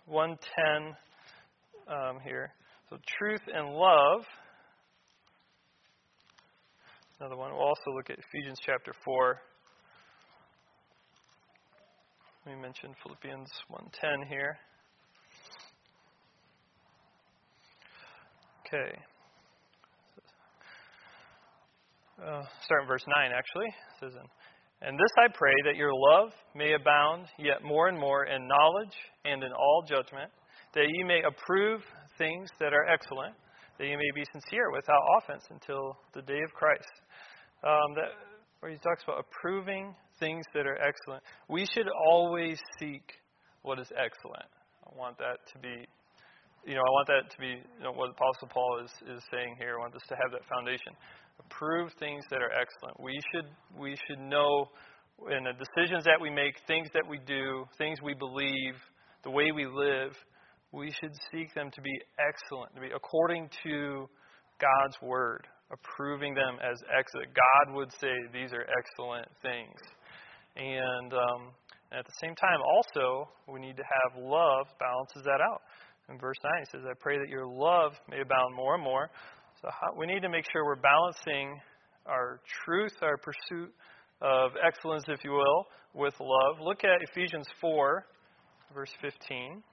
1.10 0.09 0.95
um, 1.87 2.19
here. 2.23 2.53
So 2.89 2.97
truth 3.17 3.41
and 3.53 3.73
love. 3.73 4.21
Another 7.19 7.37
one. 7.37 7.51
We'll 7.51 7.61
also 7.61 7.91
look 7.95 8.09
at 8.09 8.17
Ephesians 8.19 8.59
chapter 8.65 8.91
4. 9.03 9.41
We 12.45 12.55
mentioned 12.55 12.93
Philippians 13.01 13.49
1.10 13.71 14.27
here. 14.29 14.57
Okay. 18.67 18.99
Uh, 22.21 22.43
verse 22.87 23.03
9 23.07 23.31
actually. 23.31 23.67
It 23.67 23.99
says, 23.99 24.13
And 24.81 24.97
this 24.97 25.13
I 25.17 25.27
pray 25.33 25.53
that 25.65 25.75
your 25.75 25.93
love 25.93 26.31
may 26.55 26.73
abound 26.73 27.27
yet 27.37 27.63
more 27.63 27.87
and 27.87 27.97
more 27.97 28.25
in 28.25 28.47
knowledge 28.47 28.95
and 29.23 29.43
in 29.43 29.51
all 29.51 29.83
judgment, 29.87 30.31
that 30.73 30.85
ye 30.87 31.03
may 31.03 31.21
approve 31.23 31.81
things 32.17 32.49
that 32.59 32.73
are 32.73 32.85
excellent, 32.85 33.35
that 33.77 33.85
ye 33.85 33.95
may 33.95 34.11
be 34.13 34.23
sincere 34.31 34.71
without 34.71 35.01
offense 35.17 35.43
until 35.49 35.97
the 36.13 36.21
day 36.21 36.39
of 36.43 36.53
Christ. 36.53 36.91
Um, 37.63 37.95
that, 37.95 38.11
where 38.59 38.71
he 38.71 38.77
talks 38.77 39.03
about 39.03 39.25
approving 39.25 39.95
things 40.19 40.45
that 40.53 40.65
are 40.65 40.77
excellent. 40.77 41.23
We 41.49 41.65
should 41.65 41.87
always 42.07 42.59
seek 42.79 43.03
what 43.63 43.79
is 43.79 43.91
excellent. 43.91 44.49
I 44.85 44.97
want 44.97 45.17
that 45.17 45.37
to 45.53 45.59
be 45.59 45.87
you 46.65 46.73
know, 46.73 46.81
I 46.81 46.91
want 46.97 47.07
that 47.13 47.29
to 47.29 47.37
be 47.37 47.61
you 47.61 47.83
know, 47.85 47.93
what 47.93 48.09
Apostle 48.09 48.49
Paul 48.49 48.81
is, 48.81 48.89
is 49.05 49.21
saying 49.29 49.53
here. 49.61 49.77
I 49.77 49.85
want 49.85 49.93
us 49.93 50.01
to 50.09 50.17
have 50.17 50.33
that 50.33 50.41
foundation 50.49 50.97
approve 51.39 51.91
things 51.99 52.23
that 52.29 52.41
are 52.41 52.51
excellent. 52.51 52.99
We 52.99 53.19
should 53.31 53.45
we 53.77 53.97
should 54.07 54.19
know 54.19 54.69
in 55.31 55.43
the 55.45 55.53
decisions 55.53 56.03
that 56.03 56.19
we 56.19 56.29
make, 56.29 56.55
things 56.67 56.89
that 56.93 57.07
we 57.07 57.19
do, 57.25 57.65
things 57.77 57.99
we 58.03 58.13
believe, 58.13 58.75
the 59.23 59.31
way 59.31 59.51
we 59.51 59.65
live, 59.65 60.11
we 60.71 60.91
should 60.91 61.13
seek 61.31 61.53
them 61.53 61.71
to 61.71 61.81
be 61.81 61.93
excellent, 62.19 62.75
to 62.75 62.81
be 62.81 62.91
according 62.93 63.49
to 63.63 64.09
God's 64.59 64.97
word, 65.01 65.47
approving 65.71 66.33
them 66.33 66.57
as 66.61 66.77
excellent. 66.91 67.29
God 67.33 67.75
would 67.75 67.91
say 67.99 68.11
these 68.33 68.51
are 68.51 68.65
excellent 68.67 69.27
things. 69.41 69.79
And 70.57 71.13
um, 71.13 71.51
at 71.91 72.05
the 72.05 72.13
same 72.19 72.35
time, 72.35 72.59
also, 72.61 73.29
we 73.47 73.59
need 73.59 73.77
to 73.77 73.83
have 73.83 74.21
love 74.21 74.67
balances 74.79 75.23
that 75.23 75.39
out. 75.41 75.61
In 76.09 76.19
verse 76.19 76.37
9, 76.43 76.51
he 76.59 76.65
says, 76.71 76.85
I 76.85 76.93
pray 76.99 77.17
that 77.17 77.29
your 77.29 77.47
love 77.47 77.93
may 78.09 78.21
abound 78.21 78.53
more 78.55 78.75
and 78.75 78.83
so 79.61 79.69
how, 79.69 79.97
we 79.97 80.05
need 80.05 80.21
to 80.21 80.29
make 80.29 80.45
sure 80.51 80.65
we're 80.65 80.75
balancing 80.75 81.59
our 82.05 82.39
truth, 82.65 82.93
our 83.01 83.17
pursuit 83.17 83.73
of 84.21 84.51
excellence, 84.65 85.03
if 85.07 85.23
you 85.23 85.31
will, 85.31 85.65
with 85.93 86.13
love. 86.19 86.59
Look 86.61 86.83
at 86.83 87.01
Ephesians 87.01 87.47
4, 87.61 88.05
verse 88.73 88.91
15. 89.01 89.63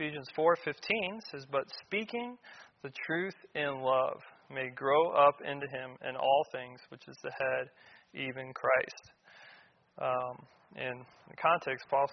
Ephesians 0.00 0.28
4:15 0.34 1.20
says, 1.30 1.44
"But 1.44 1.68
speaking 1.84 2.38
the 2.80 2.90
truth 3.04 3.36
in 3.54 3.80
love 3.80 4.22
may 4.50 4.68
grow 4.70 5.10
up 5.10 5.40
into 5.42 5.66
him 5.68 5.96
in 6.08 6.16
all 6.16 6.44
things, 6.52 6.80
which 6.88 7.06
is 7.08 7.16
the 7.22 7.30
head, 7.30 7.70
even 8.14 8.52
Christ." 8.52 9.12
Um, 9.98 10.46
in 10.76 11.04
the 11.28 11.36
context, 11.36 11.86
Paul 11.90 12.06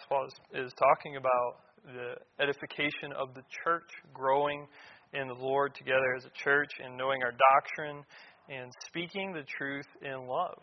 is 0.54 0.74
talking 0.74 1.18
about 1.18 1.62
the 1.86 2.16
edification 2.40 3.14
of 3.16 3.34
the 3.34 3.44
church, 3.64 3.90
growing 4.14 4.68
in 5.14 5.28
the 5.28 5.34
Lord 5.34 5.74
together 5.76 6.16
as 6.16 6.26
a 6.26 6.32
church, 6.44 6.72
and 6.84 6.98
knowing 6.98 7.24
our 7.24 7.32
doctrine, 7.32 8.04
and 8.50 8.72
speaking 8.88 9.32
the 9.32 9.44
truth 9.58 9.88
in 10.02 10.28
love. 10.28 10.62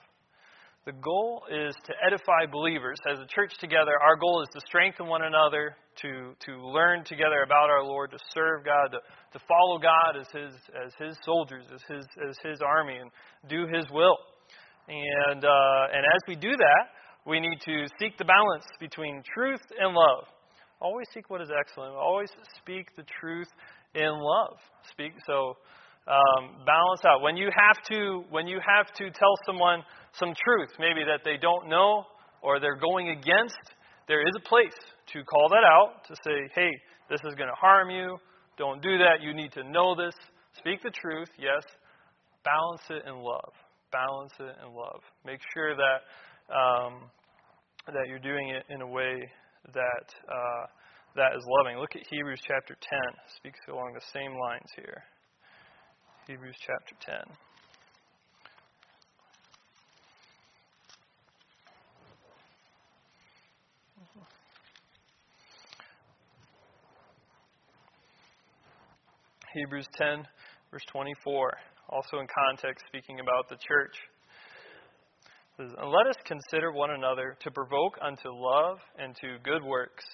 The 0.87 0.92
goal 0.92 1.44
is 1.51 1.75
to 1.87 1.92
edify 2.07 2.44
believers. 2.53 2.99
As 3.11 3.18
a 3.18 3.27
church 3.27 3.57
together, 3.59 3.92
our 4.03 4.16
goal 4.16 4.42
is 4.42 4.49
to 4.53 4.61
strengthen 4.66 5.07
one 5.07 5.23
another, 5.23 5.77
to, 6.03 6.35
to 6.44 6.53
learn 6.61 7.05
together 7.05 7.40
about 7.42 7.70
our 7.70 7.83
Lord, 7.83 8.11
to 8.11 8.18
serve 8.35 8.66
God, 8.66 8.92
to, 8.92 8.99
to 9.33 9.44
follow 9.49 9.79
God 9.79 10.20
as 10.20 10.27
His, 10.29 10.53
as 10.77 10.92
His 10.99 11.16
soldiers, 11.25 11.64
as 11.73 11.81
His, 11.88 12.05
as 12.29 12.37
His 12.44 12.61
army, 12.61 12.99
and 12.99 13.11
do 13.49 13.66
His 13.75 13.87
will. 13.90 14.18
And, 14.87 15.42
uh, 15.42 15.94
and 15.94 16.05
as 16.05 16.20
we 16.29 16.37
do 16.37 16.55
that, 16.55 16.85
we 17.27 17.40
need 17.40 17.61
to 17.64 17.87
seek 17.99 18.18
the 18.18 18.27
balance 18.27 18.64
between 18.79 19.23
truth 19.35 19.62
and 19.81 19.94
love. 19.94 20.25
Always 20.83 21.07
seek 21.14 21.31
what 21.31 21.40
is 21.40 21.49
excellent. 21.49 21.94
Always 21.94 22.29
speak 22.61 22.94
the 22.94 23.05
truth 23.20 23.49
in 23.94 24.11
love. 24.11 24.59
Speak 24.90 25.12
so 25.27 25.57
um, 26.06 26.64
balance 26.66 27.00
out. 27.06 27.22
When 27.22 27.36
you 27.36 27.48
have 27.54 27.82
to 27.90 28.24
when 28.30 28.46
you 28.46 28.60
have 28.60 28.92
to 28.94 29.10
tell 29.10 29.34
someone 29.46 29.82
some 30.18 30.34
truth, 30.44 30.70
maybe 30.78 31.04
that 31.04 31.20
they 31.24 31.36
don't 31.40 31.68
know 31.68 32.04
or 32.42 32.60
they're 32.60 32.76
going 32.78 33.08
against, 33.10 33.56
there 34.06 34.20
is 34.20 34.34
a 34.36 34.48
place 34.48 34.76
to 35.12 35.24
call 35.24 35.48
that 35.48 35.64
out, 35.64 36.04
to 36.06 36.14
say, 36.24 36.50
hey, 36.54 36.70
this 37.08 37.20
is 37.24 37.34
going 37.34 37.48
to 37.48 37.56
harm 37.58 37.90
you. 37.90 38.18
Don't 38.58 38.82
do 38.82 38.98
that. 38.98 39.20
You 39.22 39.34
need 39.34 39.52
to 39.52 39.64
know 39.64 39.94
this. 39.94 40.14
Speak 40.58 40.82
the 40.82 40.90
truth, 40.90 41.28
yes. 41.38 41.62
Balance 42.44 42.82
it 42.90 43.08
in 43.08 43.16
love. 43.16 43.52
Balance 43.90 44.32
it 44.40 44.56
in 44.64 44.74
love. 44.74 45.00
Make 45.24 45.40
sure 45.54 45.74
that 45.74 46.54
um, 46.54 47.10
that 47.86 48.08
you're 48.08 48.18
doing 48.18 48.50
it 48.50 48.64
in 48.68 48.82
a 48.82 48.86
way 48.86 49.28
that 49.72 50.06
uh, 50.28 50.66
that 51.16 51.32
is 51.36 51.44
loving. 51.58 51.78
Look 51.78 51.96
at 51.96 52.02
Hebrews 52.10 52.40
chapter 52.46 52.76
10. 52.80 52.98
Speaks 53.36 53.60
along 53.70 53.94
the 53.94 54.04
same 54.12 54.36
lines 54.38 54.68
here. 54.76 55.02
Hebrews 56.26 56.56
chapter 56.66 56.94
10. 57.04 57.37
Hebrews 69.54 69.87
10, 69.98 70.26
verse 70.70 70.82
24, 70.90 71.52
also 71.90 72.18
in 72.18 72.26
context 72.26 72.87
speaking 72.88 73.20
about 73.20 73.50
the 73.50 73.56
church. 73.56 73.94
Says, 75.58 75.70
and 75.78 75.90
let 75.90 76.06
us 76.06 76.16
consider 76.24 76.72
one 76.72 76.90
another 76.90 77.37
to 77.40 77.50
provoke 77.50 77.98
unto 78.00 78.30
love 78.30 78.78
and 78.98 79.14
to 79.20 79.37
good 79.44 79.62
works. 79.62 80.04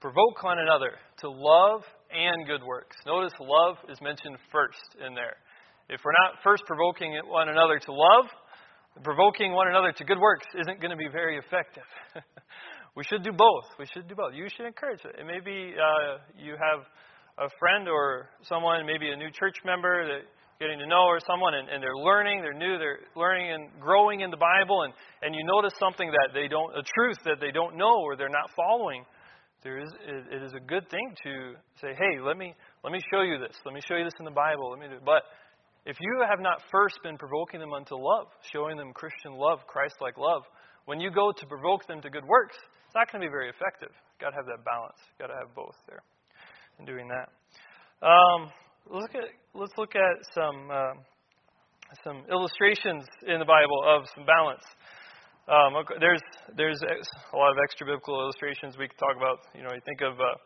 Provoke 0.00 0.42
one 0.42 0.58
another 0.58 0.92
to 1.18 1.28
love 1.28 1.82
and 2.14 2.46
good 2.46 2.62
works. 2.62 2.96
Notice 3.06 3.32
love 3.40 3.76
is 3.88 4.00
mentioned 4.00 4.38
first 4.52 5.02
in 5.04 5.14
there. 5.14 5.36
If 5.88 6.00
we're 6.04 6.16
not 6.24 6.40
first 6.42 6.62
provoking 6.66 7.18
one 7.26 7.48
another 7.48 7.78
to 7.78 7.92
love, 7.92 8.26
provoking 9.02 9.52
one 9.52 9.68
another 9.68 9.92
to 9.92 10.04
good 10.04 10.18
works 10.18 10.46
isn't 10.54 10.80
going 10.80 10.90
to 10.90 10.96
be 10.96 11.08
very 11.10 11.36
effective. 11.36 11.84
we 12.96 13.02
should 13.04 13.22
do 13.22 13.32
both. 13.32 13.66
We 13.78 13.86
should 13.92 14.08
do 14.08 14.14
both. 14.14 14.32
You 14.34 14.46
should 14.56 14.66
encourage 14.66 15.00
it. 15.04 15.18
It 15.18 15.26
may 15.26 15.40
be 15.44 15.74
uh, 15.74 16.22
you 16.38 16.54
have 16.54 16.86
a 17.38 17.50
friend 17.58 17.88
or 17.88 18.30
someone, 18.42 18.86
maybe 18.86 19.10
a 19.10 19.16
new 19.16 19.30
church 19.30 19.58
member 19.64 20.06
that 20.06 20.22
getting 20.60 20.78
to 20.78 20.86
know 20.86 21.02
or 21.10 21.18
someone 21.26 21.54
and, 21.54 21.68
and 21.68 21.82
they're 21.82 21.98
learning, 21.98 22.40
they're 22.40 22.54
new, 22.54 22.78
they're 22.78 23.02
learning 23.16 23.50
and 23.50 23.68
growing 23.80 24.20
in 24.20 24.30
the 24.30 24.38
Bible 24.38 24.82
and, 24.82 24.94
and 25.22 25.34
you 25.34 25.42
notice 25.44 25.74
something 25.80 26.10
that 26.10 26.30
they 26.32 26.46
don't 26.46 26.70
a 26.78 26.82
truth 26.94 27.18
that 27.24 27.40
they 27.40 27.50
don't 27.50 27.76
know 27.76 27.98
or 28.06 28.16
they're 28.16 28.30
not 28.30 28.48
following, 28.54 29.04
there 29.64 29.80
is 29.80 29.88
it, 30.06 30.24
it 30.30 30.42
is 30.42 30.52
a 30.52 30.60
good 30.60 30.88
thing 30.90 31.14
to 31.24 31.54
say, 31.80 31.96
Hey, 31.96 32.20
let 32.20 32.36
me 32.36 32.54
let 32.84 32.92
me 32.92 33.00
show 33.10 33.22
you 33.22 33.38
this. 33.38 33.56
Let 33.64 33.74
me 33.74 33.80
show 33.88 33.96
you 33.96 34.04
this 34.04 34.14
in 34.20 34.24
the 34.24 34.36
Bible. 34.36 34.70
Let 34.70 34.78
me 34.78 34.86
do 34.86 35.00
but 35.04 35.24
if 35.86 35.96
you 36.00 36.24
have 36.28 36.40
not 36.40 36.60
first 36.70 36.96
been 37.02 37.18
provoking 37.18 37.60
them 37.60 37.72
unto 37.72 37.96
love, 37.96 38.28
showing 38.52 38.76
them 38.76 38.92
Christian 38.92 39.32
love, 39.32 39.66
Christ 39.66 39.96
like 40.00 40.16
love, 40.16 40.42
when 40.84 41.00
you 41.00 41.10
go 41.10 41.32
to 41.32 41.46
provoke 41.46 41.86
them 41.86 42.00
to 42.02 42.08
good 42.08 42.24
works, 42.24 42.56
it's 42.86 42.94
not 42.94 43.10
going 43.10 43.20
to 43.20 43.26
be 43.26 43.30
very 43.30 43.48
effective. 43.48 43.88
You've 43.92 44.20
got 44.20 44.30
to 44.30 44.36
have 44.36 44.46
that 44.46 44.64
balance. 44.64 44.96
You've 45.08 45.28
got 45.28 45.32
to 45.32 45.38
have 45.40 45.54
both 45.54 45.76
there 45.88 46.00
in 46.78 46.84
doing 46.84 47.08
that. 47.08 47.28
Um, 48.04 48.52
look 48.90 49.14
at 49.14 49.28
let's 49.54 49.72
look 49.76 49.96
at 49.96 50.16
some 50.34 50.68
uh, 50.70 50.94
some 52.04 52.24
illustrations 52.30 53.04
in 53.26 53.38
the 53.38 53.48
Bible 53.48 53.80
of 53.86 54.04
some 54.14 54.26
balance. 54.26 54.64
Um, 55.44 55.76
there's 56.00 56.24
there's 56.56 56.80
a 56.80 57.36
lot 57.36 57.52
of 57.52 57.58
extra 57.60 57.84
biblical 57.84 58.16
illustrations 58.16 58.80
we 58.80 58.88
could 58.88 58.96
talk 58.96 59.16
about. 59.16 59.44
You 59.52 59.60
know, 59.60 59.72
you 59.76 59.84
think 59.84 60.00
of 60.00 60.16
uh, 60.16 60.40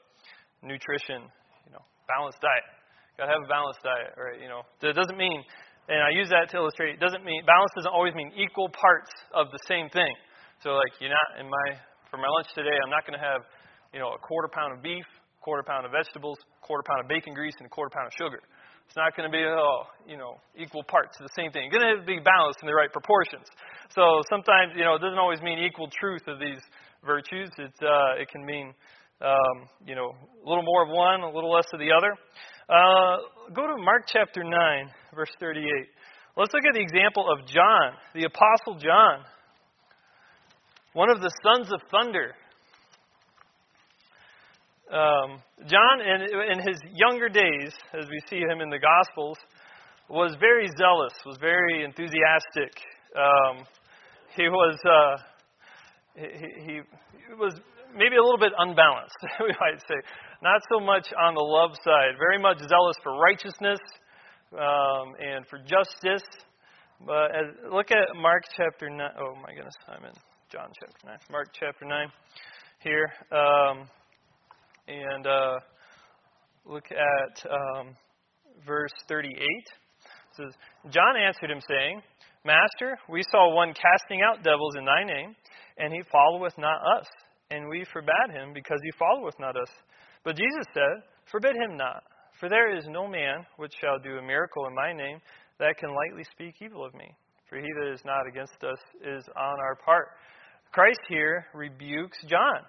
nutrition, 0.66 1.22
you 1.66 1.70
know, 1.70 1.82
balanced 2.10 2.42
diet. 2.42 2.66
Got 3.14 3.30
to 3.30 3.38
have 3.38 3.46
a 3.46 3.50
balanced 3.50 3.82
diet, 3.86 4.18
right? 4.18 4.42
You 4.42 4.50
know, 4.50 4.66
it 4.82 4.98
doesn't 4.98 5.18
mean, 5.18 5.38
and 5.86 6.02
I 6.02 6.10
use 6.10 6.30
that 6.34 6.50
to 6.50 6.58
illustrate. 6.58 6.98
It 6.98 7.02
doesn't 7.02 7.22
mean 7.22 7.46
balance 7.46 7.70
doesn't 7.78 7.94
always 7.94 8.14
mean 8.18 8.34
equal 8.34 8.66
parts 8.74 9.10
of 9.34 9.54
the 9.54 9.62
same 9.70 9.86
thing. 9.90 10.10
So 10.66 10.74
like 10.74 10.90
you're 10.98 11.14
not 11.14 11.38
in 11.38 11.46
my 11.46 11.66
for 12.10 12.18
my 12.18 12.30
lunch 12.34 12.50
today, 12.58 12.74
I'm 12.82 12.90
not 12.90 13.06
going 13.06 13.14
to 13.14 13.22
have, 13.22 13.46
you 13.94 14.02
know, 14.02 14.10
a 14.10 14.18
quarter 14.18 14.50
pound 14.50 14.74
of 14.74 14.82
beef 14.82 15.06
quarter 15.48 15.62
pound 15.62 15.86
of 15.86 15.92
vegetables, 15.92 16.36
quarter 16.60 16.84
pound 16.84 17.00
of 17.00 17.08
bacon 17.08 17.32
grease, 17.32 17.54
and 17.56 17.66
a 17.66 17.72
quarter 17.72 17.88
pound 17.88 18.04
of 18.04 18.12
sugar. 18.20 18.42
It's 18.88 18.96
not 18.96 19.14
going 19.14 19.28
to 19.28 19.32
be, 19.36 19.44
oh, 19.44 19.84
you 20.08 20.16
know, 20.16 20.40
equal 20.56 20.82
parts 20.82 21.20
of 21.20 21.28
the 21.28 21.34
same 21.36 21.52
thing. 21.52 21.68
It's 21.68 21.76
going 21.76 22.00
to 22.00 22.06
be 22.08 22.24
balanced 22.24 22.64
in 22.64 22.66
the 22.66 22.72
right 22.72 22.88
proportions. 22.88 23.44
So 23.92 24.24
sometimes, 24.32 24.72
you 24.80 24.84
know, 24.84 24.96
it 24.96 25.04
doesn't 25.04 25.20
always 25.20 25.42
mean 25.42 25.60
equal 25.60 25.92
truth 25.92 26.24
of 26.26 26.40
these 26.40 26.56
virtues. 27.04 27.52
It, 27.58 27.76
uh, 27.84 28.16
it 28.16 28.32
can 28.32 28.46
mean, 28.46 28.72
um, 29.20 29.68
you 29.84 29.94
know, 29.94 30.16
a 30.16 30.48
little 30.48 30.64
more 30.64 30.84
of 30.84 30.88
one, 30.88 31.20
a 31.20 31.28
little 31.28 31.52
less 31.52 31.68
of 31.74 31.80
the 31.80 31.92
other. 31.92 32.16
Uh, 32.64 33.52
go 33.52 33.68
to 33.68 33.76
Mark 33.76 34.08
chapter 34.08 34.42
9, 34.42 34.50
verse 35.14 35.36
38. 35.38 35.68
Let's 36.38 36.54
look 36.54 36.64
at 36.64 36.72
the 36.72 36.80
example 36.80 37.28
of 37.28 37.46
John, 37.46 37.92
the 38.14 38.24
Apostle 38.24 38.80
John, 38.80 39.20
one 40.94 41.10
of 41.10 41.20
the 41.20 41.30
sons 41.44 41.70
of 41.74 41.82
thunder 41.90 42.32
um, 44.92 45.42
John, 45.66 46.00
in, 46.00 46.22
in 46.52 46.58
his 46.66 46.80
younger 46.94 47.28
days, 47.28 47.72
as 47.92 48.08
we 48.08 48.20
see 48.28 48.40
him 48.40 48.60
in 48.60 48.70
the 48.70 48.78
Gospels, 48.78 49.36
was 50.08 50.34
very 50.40 50.68
zealous, 50.78 51.12
was 51.26 51.36
very 51.40 51.84
enthusiastic. 51.84 52.72
Um, 53.14 53.66
he 54.34 54.48
was 54.48 54.78
uh, 54.84 55.22
he, 56.14 56.72
he 56.72 56.80
was 57.38 57.54
maybe 57.94 58.16
a 58.16 58.22
little 58.22 58.38
bit 58.38 58.52
unbalanced, 58.58 59.16
we 59.40 59.52
might 59.60 59.80
say. 59.86 60.00
Not 60.42 60.62
so 60.72 60.80
much 60.80 61.08
on 61.18 61.34
the 61.34 61.42
love 61.42 61.76
side, 61.84 62.14
very 62.18 62.40
much 62.40 62.58
zealous 62.58 62.96
for 63.02 63.18
righteousness 63.18 63.80
um, 64.52 65.14
and 65.20 65.46
for 65.48 65.58
justice. 65.58 66.26
But 67.04 67.34
as, 67.34 67.46
look 67.70 67.90
at 67.90 68.16
Mark 68.16 68.44
chapter 68.56 68.90
9. 68.90 68.98
Oh, 69.18 69.34
my 69.42 69.54
goodness, 69.54 69.74
I'm 69.88 70.04
in 70.04 70.14
John 70.50 70.70
chapter 70.80 71.06
9. 71.06 71.18
Mark 71.30 71.48
chapter 71.52 71.84
9 71.84 72.08
here. 72.80 73.12
Um, 73.30 73.88
and 74.88 75.26
uh, 75.26 75.58
look 76.64 76.84
at 76.90 77.50
um, 77.50 77.96
verse 78.66 78.92
38. 79.06 79.32
It 79.36 79.66
says, 80.36 80.52
John 80.90 81.16
answered 81.16 81.50
him, 81.50 81.60
saying, 81.68 82.02
Master, 82.44 82.98
we 83.08 83.22
saw 83.30 83.54
one 83.54 83.74
casting 83.74 84.22
out 84.22 84.42
devils 84.42 84.76
in 84.76 84.84
thy 84.84 85.04
name, 85.04 85.34
and 85.76 85.92
he 85.92 86.00
followeth 86.10 86.56
not 86.56 86.80
us. 86.98 87.06
And 87.50 87.68
we 87.68 87.84
forbade 87.92 88.32
him, 88.32 88.52
because 88.54 88.78
he 88.82 88.90
followeth 88.98 89.34
not 89.38 89.56
us. 89.56 89.70
But 90.24 90.36
Jesus 90.36 90.66
said, 90.74 91.02
Forbid 91.30 91.56
him 91.56 91.76
not, 91.76 92.02
for 92.40 92.48
there 92.48 92.74
is 92.74 92.84
no 92.88 93.06
man 93.06 93.44
which 93.58 93.72
shall 93.80 93.98
do 93.98 94.16
a 94.16 94.22
miracle 94.22 94.66
in 94.66 94.74
my 94.74 94.92
name 94.94 95.18
that 95.58 95.76
can 95.76 95.90
lightly 95.94 96.24
speak 96.32 96.54
evil 96.62 96.84
of 96.84 96.94
me. 96.94 97.10
For 97.48 97.56
he 97.56 97.66
that 97.80 97.92
is 97.92 98.00
not 98.04 98.26
against 98.26 98.62
us 98.64 98.78
is 99.04 99.24
on 99.36 99.60
our 99.60 99.76
part. 99.84 100.08
Christ 100.72 101.00
here 101.08 101.46
rebukes 101.54 102.18
John 102.28 102.64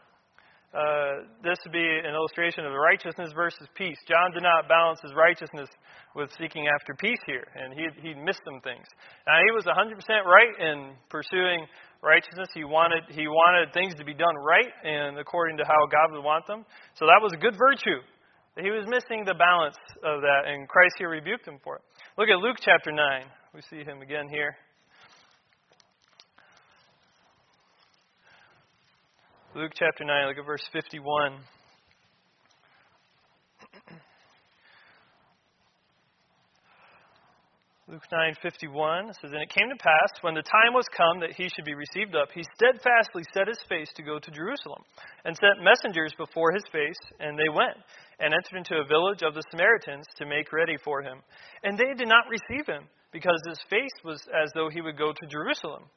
uh, 0.69 1.25
this 1.41 1.57
would 1.65 1.73
be 1.73 1.81
an 1.81 2.13
illustration 2.13 2.65
of 2.65 2.73
righteousness 2.73 3.33
versus 3.33 3.65
peace. 3.73 3.97
John 4.07 4.29
did 4.31 4.43
not 4.43 4.69
balance 4.69 4.99
his 5.01 5.13
righteousness 5.17 5.69
with 6.13 6.29
seeking 6.37 6.69
after 6.69 6.93
peace 6.93 7.17
here, 7.25 7.45
and 7.57 7.73
he 7.73 7.89
he 8.01 8.13
missed 8.13 8.41
some 8.45 8.61
things. 8.61 8.85
Now 9.25 9.41
he 9.41 9.51
was 9.57 9.65
100% 9.65 9.97
right 10.29 10.53
in 10.61 10.93
pursuing 11.09 11.65
righteousness. 12.01 12.49
He 12.53 12.63
wanted 12.63 13.01
he 13.09 13.25
wanted 13.25 13.73
things 13.73 13.95
to 13.95 14.05
be 14.05 14.13
done 14.13 14.35
right 14.37 14.69
and 14.85 15.17
according 15.17 15.57
to 15.57 15.65
how 15.65 15.89
God 15.89 16.13
would 16.13 16.23
want 16.23 16.45
them. 16.45 16.65
So 16.93 17.05
that 17.05 17.17
was 17.21 17.33
a 17.33 17.37
good 17.37 17.57
virtue. 17.57 18.05
He 18.61 18.69
was 18.69 18.85
missing 18.85 19.23
the 19.25 19.35
balance 19.35 19.77
of 20.03 20.21
that, 20.21 20.43
and 20.45 20.67
Christ 20.67 20.95
here 20.97 21.09
rebuked 21.09 21.47
him 21.47 21.57
for 21.63 21.77
it. 21.77 21.81
Look 22.17 22.29
at 22.29 22.37
Luke 22.37 22.57
chapter 22.59 22.91
9. 22.91 23.23
We 23.55 23.61
see 23.69 23.83
him 23.83 24.01
again 24.01 24.27
here. 24.29 24.53
Luke 29.55 29.71
chapter 29.73 30.05
9, 30.05 30.27
look 30.27 30.37
at 30.37 30.45
verse 30.45 30.61
51. 30.71 31.39
Luke 37.87 38.03
9:51 38.13 39.11
says, 39.15 39.31
"And 39.33 39.41
it 39.41 39.49
came 39.49 39.67
to 39.69 39.75
pass 39.77 40.21
when 40.21 40.35
the 40.35 40.43
time 40.43 40.73
was 40.73 40.85
come 40.89 41.19
that 41.21 41.31
he 41.31 41.49
should 41.49 41.65
be 41.65 41.73
received 41.73 42.15
up, 42.15 42.29
he 42.31 42.43
steadfastly 42.43 43.23
set 43.33 43.47
his 43.47 43.57
face 43.63 43.91
to 43.93 44.03
go 44.03 44.19
to 44.19 44.29
Jerusalem, 44.29 44.83
and 45.25 45.35
sent 45.35 45.63
messengers 45.63 46.13
before 46.13 46.51
his 46.51 46.67
face, 46.71 46.99
and 47.19 47.37
they 47.39 47.49
went 47.49 47.75
and 48.19 48.35
entered 48.35 48.57
into 48.57 48.77
a 48.77 48.85
village 48.85 49.23
of 49.23 49.33
the 49.33 49.41
Samaritans 49.49 50.05
to 50.17 50.27
make 50.27 50.53
ready 50.53 50.77
for 50.77 51.01
him. 51.01 51.23
And 51.63 51.75
they 51.75 51.95
did 51.95 52.07
not 52.07 52.29
receive 52.29 52.67
him, 52.67 52.87
because 53.11 53.41
his 53.47 53.63
face 53.63 54.03
was 54.03 54.21
as 54.27 54.51
though 54.53 54.69
he 54.69 54.81
would 54.81 54.95
go 54.95 55.11
to 55.11 55.25
Jerusalem. 55.25 55.89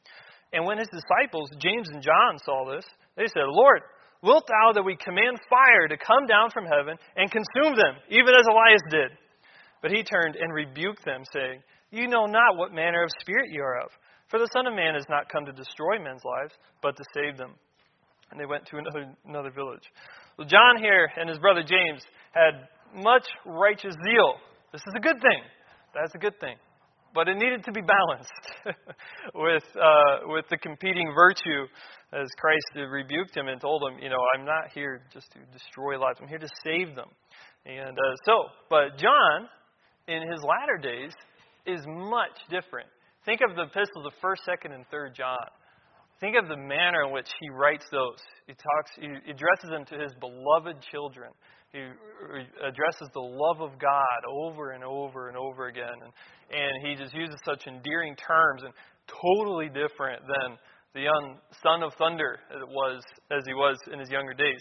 And 0.52 0.66
when 0.66 0.78
his 0.78 0.88
disciples, 0.88 1.48
James 1.58 1.88
and 1.92 2.02
John, 2.02 2.38
saw 2.44 2.70
this, 2.70 2.84
they 3.16 3.26
said, 3.26 3.48
Lord, 3.48 3.80
wilt 4.22 4.46
thou 4.46 4.72
that 4.74 4.84
we 4.84 4.96
command 4.96 5.40
fire 5.48 5.88
to 5.88 5.96
come 5.96 6.26
down 6.26 6.50
from 6.50 6.66
heaven 6.66 6.96
and 7.16 7.30
consume 7.30 7.74
them, 7.74 7.96
even 8.08 8.34
as 8.34 8.46
Elias 8.50 8.82
did? 8.90 9.10
But 9.80 9.90
he 9.90 10.02
turned 10.02 10.36
and 10.36 10.52
rebuked 10.52 11.04
them, 11.04 11.22
saying, 11.32 11.62
you 11.90 12.08
know 12.08 12.26
not 12.26 12.56
what 12.56 12.72
manner 12.72 13.02
of 13.02 13.10
spirit 13.20 13.50
you 13.50 13.62
are 13.62 13.80
of. 13.80 13.90
For 14.28 14.38
the 14.38 14.48
Son 14.52 14.66
of 14.66 14.74
Man 14.74 14.94
has 14.94 15.04
not 15.10 15.28
come 15.28 15.44
to 15.44 15.52
destroy 15.52 15.98
men's 15.98 16.24
lives, 16.24 16.54
but 16.80 16.96
to 16.96 17.04
save 17.12 17.36
them. 17.36 17.52
And 18.30 18.40
they 18.40 18.46
went 18.46 18.64
to 18.66 18.78
another, 18.78 19.12
another 19.26 19.50
village. 19.50 19.84
Well, 20.38 20.48
John 20.48 20.78
here 20.78 21.10
and 21.18 21.28
his 21.28 21.38
brother 21.38 21.62
James 21.62 22.02
had 22.32 22.68
much 22.94 23.26
righteous 23.44 23.94
zeal. 24.08 24.36
This 24.72 24.80
is 24.80 24.94
a 24.96 25.00
good 25.00 25.20
thing. 25.20 25.42
That's 25.94 26.14
a 26.14 26.18
good 26.18 26.40
thing. 26.40 26.56
But 27.14 27.28
it 27.28 27.36
needed 27.36 27.64
to 27.64 27.72
be 27.72 27.82
balanced 27.82 28.46
with, 29.34 29.64
uh, 29.76 30.26
with 30.26 30.46
the 30.50 30.56
competing 30.56 31.12
virtue 31.14 31.68
as 32.12 32.28
Christ 32.38 32.88
rebuked 32.90 33.36
him 33.36 33.48
and 33.48 33.60
told 33.60 33.82
him, 33.82 33.98
you 34.02 34.08
know, 34.08 34.20
I'm 34.34 34.44
not 34.44 34.70
here 34.74 35.02
just 35.12 35.30
to 35.32 35.38
destroy 35.52 35.98
lives. 35.98 36.18
I'm 36.20 36.28
here 36.28 36.38
to 36.38 36.48
save 36.64 36.94
them. 36.94 37.08
And 37.66 37.96
uh, 37.96 38.14
so, 38.24 38.46
but 38.68 38.98
John, 38.98 39.48
in 40.08 40.22
his 40.30 40.40
latter 40.42 40.78
days, 40.80 41.12
is 41.66 41.84
much 41.86 42.36
different. 42.50 42.88
Think 43.24 43.40
of 43.48 43.56
the 43.56 43.62
epistles 43.62 44.06
of 44.06 44.12
1st, 44.22 44.48
2nd, 44.48 44.74
and 44.74 44.84
3rd 44.92 45.14
John. 45.14 45.46
Think 46.20 46.36
of 46.36 46.48
the 46.48 46.56
manner 46.56 47.02
in 47.06 47.12
which 47.12 47.28
he 47.40 47.50
writes 47.50 47.84
those. 47.90 48.18
He 48.46 48.54
talks, 48.54 48.90
he 48.98 49.06
addresses 49.30 49.70
them 49.70 49.84
to 49.86 49.98
his 49.98 50.12
beloved 50.20 50.76
children. 50.90 51.32
He 51.72 51.80
addresses 52.62 53.08
the 53.14 53.20
love 53.20 53.62
of 53.62 53.78
God 53.80 54.20
over 54.28 54.72
and 54.72 54.84
over 54.84 55.28
and 55.28 55.36
over 55.38 55.68
again. 55.68 55.88
And, 55.88 56.12
and 56.52 56.86
he 56.86 56.94
just 57.02 57.14
uses 57.14 57.36
such 57.46 57.66
endearing 57.66 58.14
terms 58.16 58.62
and 58.62 58.72
totally 59.08 59.68
different 59.68 60.20
than 60.20 60.58
the 60.94 61.00
young 61.00 61.38
son 61.62 61.82
of 61.82 61.94
thunder 61.94 62.38
as 62.54 62.60
it 62.60 62.68
was 62.68 63.02
as 63.30 63.42
he 63.46 63.54
was 63.54 63.78
in 63.90 63.98
his 63.98 64.10
younger 64.10 64.34
days. 64.34 64.60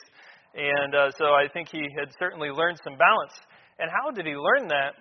And 0.56 0.96
uh, 0.96 1.12
so 1.18 1.26
I 1.26 1.48
think 1.52 1.68
he 1.70 1.84
had 2.00 2.08
certainly 2.18 2.50
learned 2.50 2.80
some 2.84 2.98
balance. 2.98 3.34
And 3.78 3.90
how 3.92 4.12
did 4.12 4.26
he 4.26 4.34
learn 4.34 4.70
that? 4.70 4.96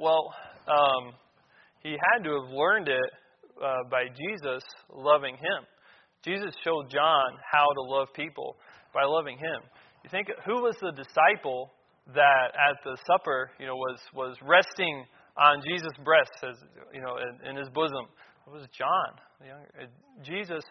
Well, 0.00 0.32
um, 0.68 1.14
he 1.82 1.96
had 2.12 2.22
to 2.22 2.30
have 2.40 2.50
learned 2.50 2.88
it 2.88 3.10
uh, 3.60 3.88
by 3.90 4.04
Jesus 4.06 4.62
loving 4.94 5.34
him. 5.34 5.66
Jesus 6.24 6.54
showed 6.62 6.90
John 6.90 7.34
how 7.50 7.66
to 7.66 7.82
love 7.82 8.08
people 8.14 8.56
by 8.94 9.02
loving 9.04 9.38
him. 9.38 9.62
You 10.04 10.10
think 10.10 10.28
who 10.46 10.62
was 10.62 10.76
the 10.80 10.92
disciple 10.92 11.70
that 12.14 12.52
at 12.56 12.76
the 12.84 12.96
supper, 13.06 13.50
you 13.58 13.66
know, 13.66 13.76
was 13.76 13.98
was 14.14 14.36
resting 14.42 15.04
on 15.36 15.62
Jesus' 15.68 15.92
breast, 16.04 16.32
as 16.42 16.56
you 16.92 17.00
know, 17.00 17.16
in, 17.18 17.50
in 17.50 17.56
his 17.56 17.68
bosom? 17.70 18.06
It 18.46 18.52
was 18.52 18.66
John. 18.76 19.20
The 19.40 19.46
younger, 19.46 19.68
Jesus, 20.24 20.64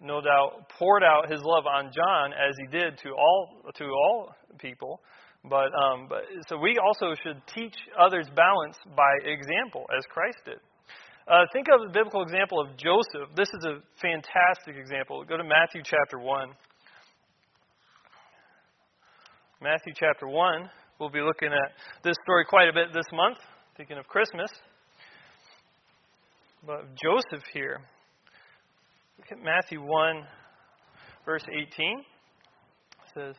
no 0.00 0.20
doubt, 0.20 0.68
poured 0.78 1.02
out 1.02 1.30
his 1.30 1.40
love 1.42 1.66
on 1.66 1.90
John 1.92 2.32
as 2.32 2.54
he 2.60 2.78
did 2.78 2.98
to 2.98 3.10
all 3.10 3.62
to 3.76 3.84
all 3.84 4.34
people. 4.58 5.00
But, 5.44 5.70
um, 5.72 6.08
but 6.08 6.24
so 6.48 6.58
we 6.58 6.76
also 6.78 7.14
should 7.22 7.40
teach 7.54 7.74
others 7.98 8.26
balance 8.34 8.76
by 8.96 9.12
example, 9.24 9.86
as 9.96 10.04
Christ 10.10 10.38
did. 10.44 10.58
Uh, 11.28 11.44
think 11.52 11.68
of 11.68 11.86
the 11.86 11.92
biblical 11.92 12.22
example 12.22 12.60
of 12.60 12.76
Joseph. 12.76 13.30
This 13.36 13.48
is 13.48 13.64
a 13.64 13.78
fantastic 14.00 14.76
example. 14.76 15.24
Go 15.24 15.36
to 15.36 15.44
Matthew 15.44 15.82
chapter 15.84 16.18
1. 16.18 16.48
Matthew 19.60 19.92
chapter 19.96 20.28
1. 20.28 20.70
We'll 21.00 21.10
be 21.10 21.20
looking 21.20 21.48
at 21.48 21.72
this 22.04 22.14
story 22.22 22.44
quite 22.48 22.68
a 22.68 22.72
bit 22.72 22.92
this 22.94 23.06
month, 23.12 23.38
thinking 23.76 23.98
of 23.98 24.06
Christmas. 24.06 24.48
But 26.64 26.84
Joseph 26.94 27.44
here. 27.52 27.80
Look 29.18 29.32
at 29.32 29.44
Matthew 29.44 29.80
1, 29.80 30.22
verse 31.24 31.42
18. 31.50 31.98
It 31.98 32.04
says, 33.12 33.34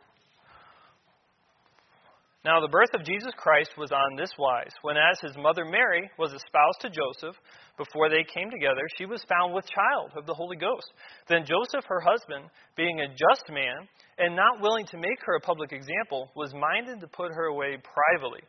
now, 2.46 2.62
the 2.62 2.72
birth 2.72 2.96
of 2.96 3.04
Jesus 3.04 3.34
Christ 3.36 3.72
was 3.78 3.92
on 3.92 4.16
this 4.16 4.32
wise. 4.40 4.72
When, 4.82 4.96
as 4.96 5.20
his 5.20 5.36
mother 5.36 5.66
Mary 5.66 6.10
was 6.18 6.32
espoused 6.32 6.80
to 6.82 6.90
Joseph, 6.90 7.36
before 7.76 8.08
they 8.08 8.24
came 8.24 8.50
together, 8.50 8.80
she 8.96 9.06
was 9.06 9.26
found 9.28 9.54
with 9.54 9.68
child 9.68 10.16
of 10.16 10.26
the 10.26 10.34
Holy 10.34 10.56
Ghost. 10.56 10.88
Then 11.28 11.44
Joseph, 11.44 11.84
her 11.92 12.00
husband, 12.00 12.48
being 12.78 13.02
a 13.02 13.12
just 13.12 13.44
man, 13.52 13.84
and 14.18 14.40
not 14.40 14.62
willing 14.62 14.86
to 14.88 14.98
make 14.98 15.20
her 15.26 15.36
a 15.36 15.44
public 15.44 15.74
example, 15.74 16.32
was 16.34 16.56
minded 16.56 17.02
to 17.02 17.12
put 17.12 17.36
her 17.36 17.52
away 17.52 17.76
privately. 17.84 18.40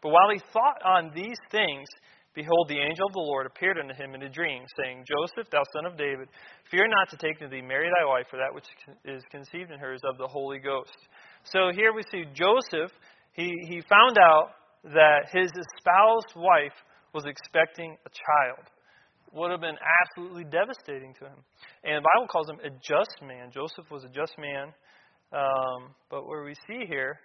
But 0.00 0.14
while 0.14 0.30
he 0.30 0.38
thought 0.54 0.78
on 0.86 1.10
these 1.10 1.38
things, 1.50 1.90
behold, 2.38 2.70
the 2.70 2.78
angel 2.78 3.10
of 3.10 3.18
the 3.18 3.26
Lord 3.34 3.50
appeared 3.50 3.82
unto 3.82 3.98
him 3.98 4.14
in 4.14 4.22
a 4.22 4.30
dream, 4.30 4.62
saying, 4.78 5.02
Joseph, 5.10 5.50
thou 5.50 5.66
son 5.74 5.90
of 5.90 5.98
David, 5.98 6.30
fear 6.70 6.86
not 6.86 7.10
to 7.10 7.18
take 7.18 7.40
to 7.40 7.48
thee 7.48 7.66
Mary 7.66 7.90
thy 7.90 8.06
wife, 8.06 8.30
for 8.30 8.38
that 8.38 8.54
which 8.54 8.70
is 9.04 9.26
conceived 9.34 9.72
in 9.72 9.80
her 9.80 9.92
is 9.92 10.06
of 10.06 10.18
the 10.18 10.30
Holy 10.30 10.60
Ghost. 10.60 10.94
So 11.50 11.74
here 11.74 11.92
we 11.92 12.06
see 12.14 12.30
Joseph 12.30 12.94
he, 13.32 13.52
he 13.68 13.82
found 13.88 14.18
out 14.18 14.50
that 14.84 15.28
his 15.32 15.50
espoused 15.50 16.34
wife 16.36 16.74
was 17.14 17.24
expecting 17.26 17.96
a 18.06 18.10
child. 18.10 18.66
Would 19.32 19.50
have 19.52 19.60
been 19.60 19.78
absolutely 19.78 20.44
devastating 20.44 21.14
to 21.20 21.26
him. 21.26 21.38
And 21.84 22.02
the 22.02 22.08
Bible 22.14 22.26
calls 22.26 22.48
him 22.48 22.58
a 22.64 22.70
just 22.82 23.22
man. 23.22 23.50
Joseph 23.52 23.90
was 23.90 24.04
a 24.04 24.08
just 24.08 24.34
man. 24.38 24.72
Um, 25.32 25.94
but 26.10 26.26
what 26.26 26.44
we 26.44 26.54
see 26.66 26.86
here 26.88 27.20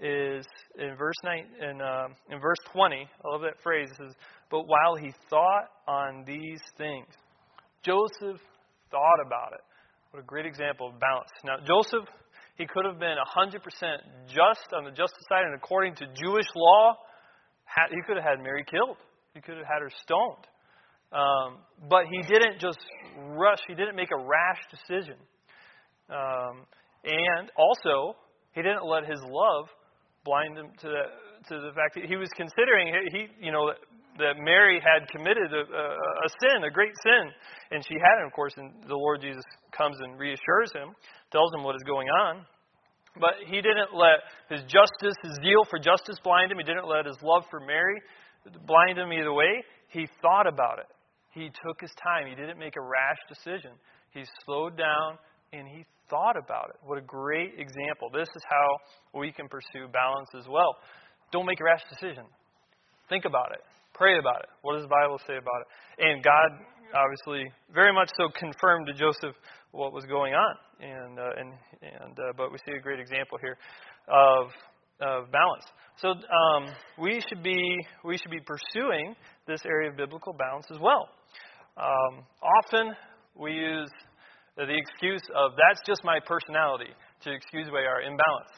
is 0.00 0.44
in 0.76 0.96
verse 0.96 1.14
nine, 1.22 1.46
in, 1.60 1.80
uh, 1.80 2.08
in 2.28 2.40
verse 2.40 2.58
20. 2.72 2.96
I 2.96 3.28
love 3.28 3.42
that 3.42 3.62
phrase. 3.62 3.88
It 3.92 3.96
says, 3.96 4.14
"But 4.50 4.66
while 4.66 4.96
he 4.96 5.12
thought 5.30 5.70
on 5.86 6.24
these 6.24 6.60
things, 6.76 7.06
Joseph 7.84 8.40
thought 8.90 9.20
about 9.24 9.52
it." 9.52 9.60
What 10.10 10.20
a 10.20 10.26
great 10.26 10.46
example 10.46 10.88
of 10.88 10.98
balance. 10.98 11.30
Now, 11.44 11.58
Joseph 11.64 12.08
he 12.56 12.66
could 12.66 12.84
have 12.84 12.98
been 12.98 13.16
100% 13.18 13.58
just 14.28 14.72
on 14.72 14.84
the 14.84 14.90
justice 14.90 15.24
side, 15.28 15.44
and 15.44 15.54
according 15.54 15.96
to 15.96 16.06
Jewish 16.14 16.46
law, 16.54 16.96
he 17.90 18.00
could 18.06 18.16
have 18.16 18.24
had 18.24 18.42
Mary 18.42 18.64
killed. 18.70 18.96
He 19.34 19.40
could 19.40 19.56
have 19.56 19.66
had 19.66 19.82
her 19.82 19.90
stoned. 20.02 20.46
Um, 21.12 21.58
but 21.88 22.06
he 22.10 22.22
didn't 22.22 22.60
just 22.60 22.78
rush, 23.16 23.60
he 23.66 23.74
didn't 23.74 23.96
make 23.96 24.10
a 24.10 24.18
rash 24.18 24.60
decision. 24.70 25.16
Um, 26.10 26.66
and 27.04 27.50
also, 27.56 28.16
he 28.52 28.62
didn't 28.62 28.84
let 28.84 29.04
his 29.04 29.20
love 29.22 29.66
blind 30.24 30.56
him 30.56 30.70
to 30.80 30.88
the, 30.88 31.02
to 31.48 31.60
the 31.60 31.72
fact 31.74 31.94
that 31.94 32.04
he 32.04 32.16
was 32.16 32.28
considering, 32.36 32.94
he, 33.12 33.26
you 33.40 33.52
know, 33.52 33.72
that 34.18 34.38
Mary 34.38 34.80
had 34.80 35.08
committed 35.08 35.52
a, 35.52 35.64
a, 35.66 35.84
a 36.24 36.28
sin, 36.40 36.64
a 36.64 36.70
great 36.70 36.94
sin, 37.02 37.30
and 37.70 37.84
she 37.86 37.94
had 37.94 38.22
it, 38.22 38.26
of 38.26 38.32
course, 38.32 38.54
and 38.56 38.70
the 38.86 38.94
Lord 38.94 39.20
Jesus 39.20 39.44
comes 39.76 39.96
and 40.00 40.18
reassures 40.18 40.70
him, 40.72 40.94
tells 41.32 41.52
him 41.54 41.64
what 41.64 41.74
is 41.74 41.82
going 41.86 42.08
on. 42.08 42.46
But 43.18 43.34
he 43.46 43.56
didn't 43.62 43.94
let 43.94 44.26
his 44.50 44.62
justice, 44.62 45.14
his 45.22 45.38
zeal 45.42 45.62
for 45.70 45.78
justice 45.78 46.16
blind 46.22 46.50
him. 46.50 46.58
He 46.58 46.64
didn't 46.64 46.88
let 46.88 47.06
his 47.06 47.16
love 47.22 47.44
for 47.50 47.60
Mary 47.60 48.00
blind 48.66 48.98
him 48.98 49.12
either 49.12 49.32
way. 49.32 49.62
He 49.88 50.08
thought 50.20 50.46
about 50.46 50.78
it. 50.78 50.86
He 51.32 51.50
took 51.64 51.80
his 51.80 51.90
time. 52.02 52.26
He 52.26 52.34
didn't 52.34 52.58
make 52.58 52.74
a 52.76 52.82
rash 52.82 53.18
decision. 53.28 53.72
He 54.10 54.24
slowed 54.44 54.76
down 54.76 55.18
and 55.52 55.68
he 55.68 55.84
thought 56.10 56.36
about 56.36 56.70
it. 56.70 56.76
What 56.84 56.98
a 56.98 57.02
great 57.02 57.54
example. 57.58 58.10
This 58.12 58.28
is 58.34 58.42
how 58.48 59.20
we 59.20 59.32
can 59.32 59.48
pursue 59.48 59.88
balance 59.92 60.30
as 60.36 60.46
well. 60.48 60.76
Don't 61.32 61.46
make 61.46 61.60
a 61.60 61.64
rash 61.64 61.82
decision. 61.88 62.24
Think 63.08 63.24
about 63.24 63.52
it. 63.52 63.60
Pray 63.94 64.18
about 64.18 64.40
it. 64.40 64.50
What 64.62 64.74
does 64.74 64.82
the 64.82 64.88
Bible 64.88 65.18
say 65.26 65.36
about 65.36 65.60
it? 65.62 65.68
And 66.06 66.22
God 66.22 66.50
obviously 66.94 67.50
very 67.72 67.92
much 67.92 68.10
so 68.16 68.28
confirmed 68.38 68.86
to 68.86 68.94
Joseph 68.94 69.34
what 69.72 69.92
was 69.92 70.04
going 70.04 70.34
on. 70.34 70.54
And 70.80 71.18
uh, 71.18 71.30
and 71.38 71.52
and 71.82 72.18
uh, 72.18 72.32
but 72.36 72.52
we 72.52 72.58
see 72.66 72.72
a 72.76 72.80
great 72.80 73.00
example 73.00 73.38
here 73.40 73.56
of 74.08 74.48
of 75.00 75.30
balance. 75.32 75.64
So 75.96 76.08
um, 76.10 76.74
we 76.98 77.22
should 77.28 77.42
be 77.42 77.58
we 78.04 78.18
should 78.18 78.30
be 78.30 78.40
pursuing 78.44 79.14
this 79.46 79.62
area 79.64 79.90
of 79.90 79.96
biblical 79.96 80.32
balance 80.32 80.66
as 80.70 80.78
well. 80.80 81.08
Um, 81.76 82.24
often 82.42 82.94
We 83.36 83.52
use 83.52 83.90
the 84.56 84.62
excuse 84.62 85.22
of 85.34 85.52
that's 85.58 85.80
just 85.86 86.04
my 86.04 86.20
personality 86.24 86.90
to 87.22 87.32
excuse 87.32 87.68
away 87.68 87.82
our 87.82 88.00
imbalance. 88.02 88.52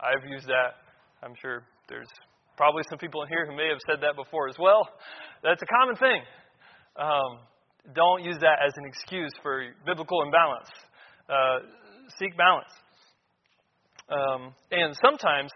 I've 0.00 0.24
used 0.28 0.46
that. 0.46 0.80
I'm 1.22 1.34
sure 1.40 1.62
there's 1.88 2.08
probably 2.56 2.82
some 2.88 2.98
people 2.98 3.22
in 3.22 3.28
here 3.28 3.46
who 3.46 3.56
may 3.56 3.68
have 3.68 3.80
said 3.86 4.00
that 4.02 4.16
before 4.16 4.48
as 4.48 4.56
well. 4.58 4.88
That's 5.42 5.62
a 5.62 5.66
common 5.66 5.96
thing. 5.96 6.22
Um, 6.96 7.40
don't 7.94 8.22
use 8.22 8.38
that 8.40 8.58
as 8.64 8.72
an 8.76 8.84
excuse 8.86 9.32
for 9.42 9.64
biblical 9.84 10.22
imbalance. 10.22 10.68
Uh, 11.28 11.58
seek 12.18 12.36
balance. 12.36 12.70
Um, 14.12 14.54
and 14.70 14.94
sometimes 15.00 15.50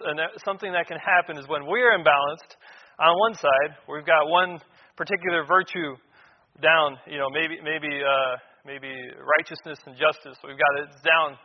something 0.45 0.73
that 0.73 0.87
can 0.87 0.99
happen 0.99 1.37
is 1.37 1.47
when 1.49 1.67
we're 1.67 1.93
imbalanced 1.93 2.57
on 2.99 3.13
one 3.19 3.35
side, 3.35 3.77
we've 3.89 4.07
got 4.07 4.29
one 4.29 4.59
particular 4.97 5.45
virtue 5.45 5.97
down, 6.63 6.97
you 7.07 7.19
know, 7.19 7.29
maybe 7.29 7.61
maybe 7.63 8.01
uh, 8.01 8.37
maybe 8.65 8.89
righteousness 9.21 9.79
and 9.85 9.95
justice. 9.97 10.41
We've 10.41 10.57
got 10.57 10.75
it 10.81 10.89
down, 11.05 11.37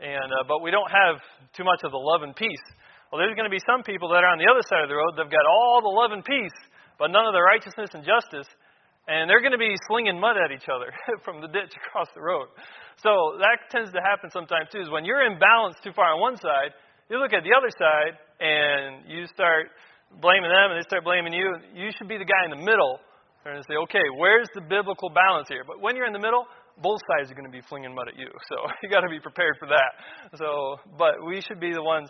and 0.00 0.32
uh, 0.32 0.44
but 0.48 0.62
we 0.62 0.70
don't 0.70 0.90
have 0.90 1.20
too 1.52 1.64
much 1.64 1.80
of 1.84 1.92
the 1.92 2.00
love 2.00 2.22
and 2.22 2.34
peace. 2.34 2.66
Well, 3.10 3.22
there's 3.22 3.38
going 3.38 3.46
to 3.46 3.54
be 3.54 3.62
some 3.62 3.86
people 3.86 4.10
that 4.10 4.26
are 4.26 4.32
on 4.34 4.42
the 4.42 4.50
other 4.50 4.66
side 4.66 4.82
of 4.82 4.90
the 4.90 4.98
road. 4.98 5.14
They've 5.14 5.30
got 5.30 5.46
all 5.46 5.78
the 5.78 5.94
love 5.94 6.10
and 6.10 6.26
peace, 6.26 6.58
but 6.98 7.14
none 7.14 7.22
of 7.22 7.34
the 7.34 7.42
righteousness 7.42 7.94
and 7.94 8.02
justice, 8.02 8.50
and 9.06 9.30
they're 9.30 9.40
going 9.40 9.54
to 9.54 9.62
be 9.62 9.78
slinging 9.86 10.18
mud 10.18 10.34
at 10.34 10.50
each 10.50 10.66
other 10.66 10.90
from 11.24 11.38
the 11.38 11.46
ditch 11.46 11.70
across 11.86 12.10
the 12.18 12.22
road. 12.22 12.50
So 12.98 13.38
that 13.38 13.70
tends 13.70 13.94
to 13.94 14.02
happen 14.02 14.34
sometimes 14.34 14.74
too. 14.74 14.82
Is 14.82 14.90
when 14.90 15.06
you're 15.06 15.22
imbalanced 15.22 15.86
too 15.86 15.94
far 15.94 16.18
on 16.18 16.20
one 16.20 16.34
side, 16.34 16.74
you 17.06 17.22
look 17.22 17.30
at 17.30 17.46
the 17.46 17.54
other 17.54 17.70
side 17.70 18.18
and 18.42 19.06
you 19.06 19.30
start 19.30 19.70
blaming 20.18 20.50
them, 20.50 20.74
and 20.74 20.76
they 20.78 20.86
start 20.86 21.06
blaming 21.06 21.32
you. 21.32 21.54
You 21.74 21.94
should 21.94 22.08
be 22.10 22.18
the 22.18 22.26
guy 22.26 22.42
in 22.42 22.50
the 22.50 22.62
middle 22.64 22.98
and 23.46 23.62
say, 23.70 23.78
okay, 23.86 24.02
where's 24.18 24.48
the 24.54 24.60
biblical 24.60 25.10
balance 25.10 25.46
here? 25.48 25.62
But 25.62 25.80
when 25.80 25.94
you're 25.94 26.06
in 26.06 26.12
the 26.12 26.22
middle, 26.22 26.46
both 26.82 26.98
sides 27.14 27.30
are 27.30 27.34
going 27.34 27.46
to 27.46 27.52
be 27.52 27.62
flinging 27.68 27.94
mud 27.94 28.08
at 28.08 28.18
you. 28.18 28.26
So 28.50 28.56
you 28.82 28.90
got 28.90 29.00
to 29.00 29.08
be 29.08 29.20
prepared 29.20 29.56
for 29.58 29.68
that. 29.68 29.90
So, 30.36 30.78
but 30.98 31.24
we 31.24 31.40
should 31.40 31.60
be 31.60 31.72
the 31.72 31.82
ones 31.82 32.08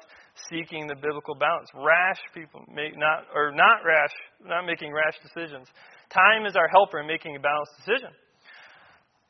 seeking 0.50 0.86
the 0.86 0.94
biblical 0.94 1.34
balance. 1.34 1.68
Rash 1.74 2.20
people 2.34 2.62
make 2.72 2.96
not 2.96 3.24
or 3.34 3.52
not 3.52 3.84
rash, 3.84 4.12
not 4.44 4.66
making 4.66 4.92
rash 4.92 5.16
decisions. 5.22 5.66
Time 6.10 6.46
is 6.46 6.56
our 6.56 6.68
helper 6.68 7.00
in 7.00 7.06
making 7.06 7.36
a 7.36 7.40
balanced 7.40 7.72
decision. 7.78 8.10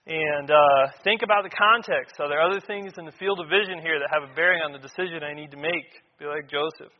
And 0.07 0.51
uh, 0.51 0.95
think 1.03 1.23
about 1.23 1.42
the 1.42 1.51
context. 1.51 2.21
Are 2.21 2.29
there 2.29 2.40
other 2.40 2.61
things 2.61 2.95
in 2.97 3.05
the 3.05 3.16
field 3.19 3.40
of 3.40 3.51
vision 3.51 3.83
here 3.83 3.99
that 3.99 4.07
have 4.14 4.23
a 4.23 4.33
bearing 4.35 4.62
on 4.62 4.71
the 4.71 4.79
decision 4.79 5.27
I 5.27 5.35
need 5.35 5.51
to 5.51 5.59
make? 5.59 5.88
Be 6.19 6.27
like 6.27 6.47
Joseph. 6.47 6.95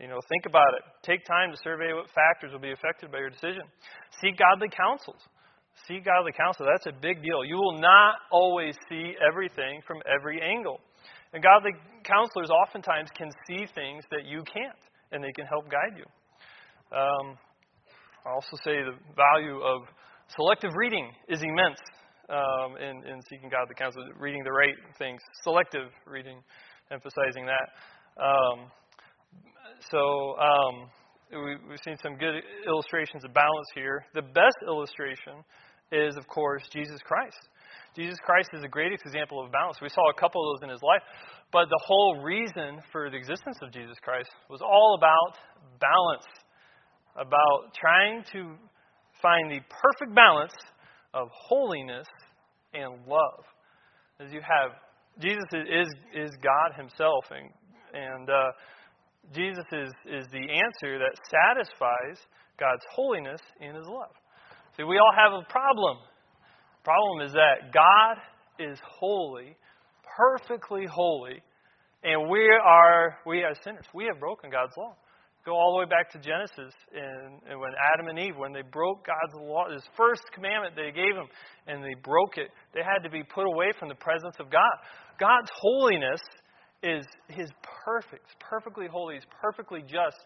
You 0.00 0.08
know, 0.08 0.20
think 0.28 0.44
about 0.44 0.72
it. 0.76 0.84
Take 1.02 1.24
time 1.24 1.52
to 1.52 1.58
survey 1.64 1.92
what 1.92 2.08
factors 2.12 2.52
will 2.52 2.60
be 2.60 2.72
affected 2.72 3.12
by 3.12 3.18
your 3.18 3.30
decision. 3.30 3.64
Seek 4.20 4.36
godly 4.36 4.68
counsels. 4.68 5.20
Seek 5.88 6.04
godly 6.04 6.32
counsel. 6.32 6.66
That's 6.68 6.86
a 6.86 6.96
big 7.00 7.22
deal. 7.22 7.44
You 7.44 7.56
will 7.56 7.80
not 7.80 8.16
always 8.32 8.76
see 8.88 9.12
everything 9.20 9.80
from 9.86 10.00
every 10.04 10.40
angle. 10.40 10.80
And 11.32 11.42
godly 11.42 11.72
counselors 12.04 12.50
oftentimes 12.50 13.08
can 13.16 13.30
see 13.46 13.66
things 13.74 14.04
that 14.10 14.24
you 14.26 14.42
can't, 14.42 14.82
and 15.12 15.22
they 15.22 15.32
can 15.32 15.46
help 15.46 15.70
guide 15.70 15.96
you. 15.96 16.06
Um, 16.96 17.38
I 18.26 18.30
also 18.30 18.56
say 18.64 18.82
the 18.82 18.98
value 19.14 19.60
of 19.62 19.82
selective 20.36 20.72
reading 20.74 21.10
is 21.28 21.42
immense 21.42 21.78
um, 22.28 22.76
in, 22.76 23.06
in 23.06 23.20
seeking 23.30 23.48
godly 23.48 23.74
counsel, 23.76 24.02
reading 24.18 24.42
the 24.44 24.52
right 24.52 24.74
things. 24.98 25.20
Selective 25.42 25.88
reading, 26.06 26.40
emphasizing 26.90 27.46
that. 27.46 28.22
Um, 28.22 28.70
so 29.90 30.36
um, 30.38 30.90
we, 31.32 31.56
we've 31.68 31.78
seen 31.84 31.96
some 32.02 32.16
good 32.16 32.42
illustrations 32.66 33.24
of 33.24 33.32
balance 33.32 33.68
here. 33.74 34.04
The 34.14 34.22
best 34.22 34.56
illustration 34.66 35.44
is, 35.92 36.16
of 36.16 36.26
course, 36.26 36.62
Jesus 36.72 37.00
Christ. 37.04 37.48
Jesus 37.96 38.18
Christ 38.24 38.50
is 38.54 38.62
the 38.62 38.68
greatest 38.68 39.02
example 39.04 39.44
of 39.44 39.50
balance. 39.50 39.78
We 39.82 39.88
saw 39.88 40.10
a 40.10 40.14
couple 40.14 40.40
of 40.40 40.60
those 40.60 40.64
in 40.64 40.70
his 40.70 40.82
life, 40.82 41.02
but 41.52 41.66
the 41.68 41.80
whole 41.84 42.22
reason 42.22 42.80
for 42.92 43.10
the 43.10 43.16
existence 43.16 43.58
of 43.62 43.72
Jesus 43.72 43.96
Christ 44.02 44.30
was 44.48 44.60
all 44.62 44.96
about 44.96 45.36
balance, 45.80 46.26
about 47.16 47.74
trying 47.74 48.24
to 48.32 48.54
find 49.20 49.50
the 49.50 49.60
perfect 49.68 50.14
balance 50.14 50.54
of 51.12 51.28
holiness 51.32 52.06
and 52.74 52.92
love. 53.06 53.44
As 54.20 54.32
you 54.32 54.40
have, 54.40 54.72
Jesus 55.20 55.44
is 55.52 55.88
is 56.14 56.30
God 56.42 56.76
Himself, 56.76 57.24
and 57.30 57.50
and 57.92 58.30
uh, 58.30 58.52
Jesus 59.34 59.64
is, 59.72 59.90
is 60.06 60.26
the 60.32 60.42
answer 60.42 60.98
that 60.98 61.14
satisfies 61.30 62.18
God's 62.58 62.82
holiness 62.90 63.40
in 63.60 63.74
His 63.74 63.86
love. 63.86 64.14
See, 64.76 64.84
we 64.84 64.98
all 64.98 65.12
have 65.14 65.32
a 65.32 65.44
problem. 65.50 65.98
Problem 66.84 67.26
is 67.26 67.32
that 67.32 67.72
God 67.74 68.16
is 68.58 68.78
holy, 68.82 69.56
perfectly 70.16 70.86
holy, 70.90 71.42
and 72.02 72.30
we 72.30 72.48
are 72.48 73.18
we 73.26 73.42
are 73.42 73.54
sinners. 73.62 73.84
We 73.92 74.06
have 74.06 74.18
broken 74.18 74.50
God's 74.50 74.72
law. 74.78 74.96
Go 75.44 75.52
all 75.52 75.72
the 75.72 75.80
way 75.80 75.88
back 75.88 76.10
to 76.12 76.18
Genesis, 76.18 76.74
and, 76.92 77.40
and 77.48 77.58
when 77.60 77.72
Adam 77.92 78.08
and 78.08 78.18
Eve, 78.18 78.36
when 78.36 78.52
they 78.52 78.62
broke 78.62 79.06
God's 79.06 79.34
law, 79.34 79.64
His 79.72 79.82
first 79.96 80.22
commandment 80.34 80.76
they 80.76 80.92
gave 80.92 81.14
them, 81.14 81.28
and 81.66 81.82
they 81.82 81.96
broke 82.02 82.36
it, 82.36 82.48
they 82.74 82.80
had 82.80 83.02
to 83.04 83.10
be 83.10 83.22
put 83.24 83.46
away 83.46 83.72
from 83.78 83.88
the 83.88 83.94
presence 83.94 84.36
of 84.38 84.50
God. 84.50 84.72
God's 85.18 85.48
holiness 85.52 86.20
is 86.82 87.04
His 87.28 87.48
perfect, 87.84 88.24
perfectly 88.38 88.86
holy, 88.90 89.14
He's 89.16 89.28
perfectly 89.40 89.80
just. 89.80 90.20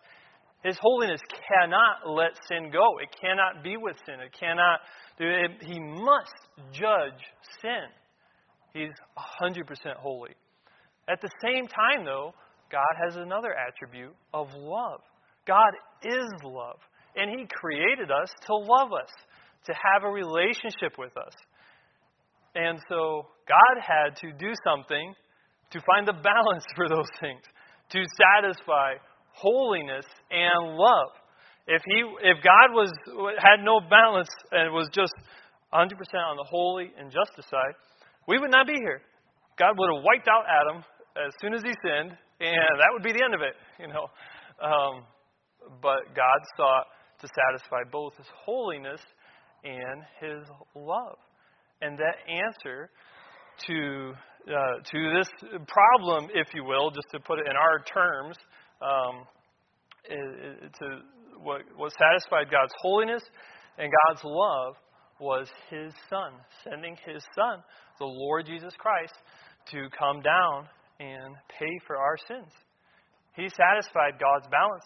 His 0.64 0.78
holiness 0.80 1.20
cannot 1.46 2.08
let 2.10 2.32
sin 2.48 2.70
go. 2.72 2.98
It 2.98 3.14
cannot 3.20 3.62
be 3.62 3.76
with 3.76 3.96
sin. 4.06 4.16
It 4.20 4.32
cannot 4.32 4.80
it. 5.18 5.50
He 5.60 5.78
must 5.78 6.32
judge 6.72 7.20
sin. 7.60 7.84
He's 8.72 8.94
100% 9.16 9.96
holy. 9.96 10.30
At 11.08 11.20
the 11.20 11.28
same 11.44 11.66
time, 11.68 12.04
though, 12.06 12.32
God 12.72 12.94
has 13.04 13.16
another 13.16 13.54
attribute 13.54 14.16
of 14.32 14.48
love. 14.56 15.00
God 15.46 15.74
is 16.02 16.32
love. 16.42 16.78
And 17.14 17.30
He 17.30 17.46
created 17.46 18.10
us 18.10 18.30
to 18.46 18.56
love 18.56 18.92
us, 18.92 19.10
to 19.66 19.74
have 19.74 20.02
a 20.02 20.10
relationship 20.10 20.98
with 20.98 21.16
us. 21.16 21.34
And 22.54 22.80
so 22.88 23.26
God 23.46 23.82
had 23.82 24.16
to 24.22 24.32
do 24.32 24.52
something 24.64 25.14
to 25.72 25.80
find 25.86 26.08
the 26.08 26.14
balance 26.14 26.64
for 26.74 26.88
those 26.88 27.10
things, 27.20 27.42
to 27.90 28.02
satisfy 28.16 28.94
holiness 29.34 30.06
and 30.30 30.76
love. 30.76 31.10
If 31.66 31.82
he 31.86 32.02
if 32.22 32.42
God 32.42 32.72
was 32.72 32.92
had 33.38 33.64
no 33.64 33.80
balance 33.80 34.28
and 34.52 34.72
was 34.72 34.88
just 34.92 35.14
100% 35.72 35.90
on 35.90 36.36
the 36.36 36.44
holy 36.48 36.92
and 36.98 37.10
justice 37.10 37.46
side, 37.50 37.74
we 38.28 38.38
would 38.38 38.50
not 38.50 38.66
be 38.66 38.74
here. 38.74 39.00
God 39.58 39.78
would 39.78 39.94
have 39.94 40.04
wiped 40.04 40.28
out 40.28 40.44
Adam 40.46 40.84
as 41.16 41.32
soon 41.40 41.54
as 41.54 41.62
he 41.62 41.72
sinned, 41.82 42.16
and 42.40 42.74
that 42.78 42.90
would 42.92 43.02
be 43.02 43.12
the 43.12 43.24
end 43.24 43.34
of 43.34 43.40
it, 43.40 43.54
you 43.78 43.88
know. 43.88 44.06
Um, 44.62 45.04
but 45.80 46.14
God 46.14 46.38
sought 46.56 46.86
to 47.20 47.28
satisfy 47.28 47.88
both 47.90 48.16
His 48.16 48.26
holiness 48.44 49.00
and 49.64 50.02
His 50.20 50.48
love, 50.74 51.16
and 51.80 51.98
that 51.98 52.16
answer 52.28 52.90
to 53.66 54.12
uh, 54.46 54.76
to 54.90 55.12
this 55.16 55.28
problem, 55.66 56.28
if 56.34 56.48
you 56.54 56.64
will, 56.64 56.90
just 56.90 57.08
to 57.12 57.20
put 57.20 57.38
it 57.38 57.46
in 57.48 57.56
our 57.56 57.78
terms, 57.84 58.36
um, 58.80 59.26
to 60.08 60.98
what, 61.42 61.62
what 61.76 61.92
satisfied 61.92 62.50
God's 62.50 62.72
holiness 62.80 63.22
and 63.78 63.92
God's 64.06 64.22
love 64.24 64.74
was 65.20 65.48
His 65.70 65.92
Son, 66.10 66.32
sending 66.64 66.96
His 67.06 67.22
Son, 67.34 67.62
the 67.98 68.06
Lord 68.06 68.46
Jesus 68.46 68.74
Christ, 68.78 69.14
to 69.70 69.88
come 69.96 70.20
down 70.20 70.68
and 71.00 71.34
pay 71.58 71.78
for 71.86 71.96
our 71.96 72.16
sins. 72.28 72.50
He 73.34 73.48
satisfied 73.48 74.20
God's 74.20 74.46
balance, 74.50 74.84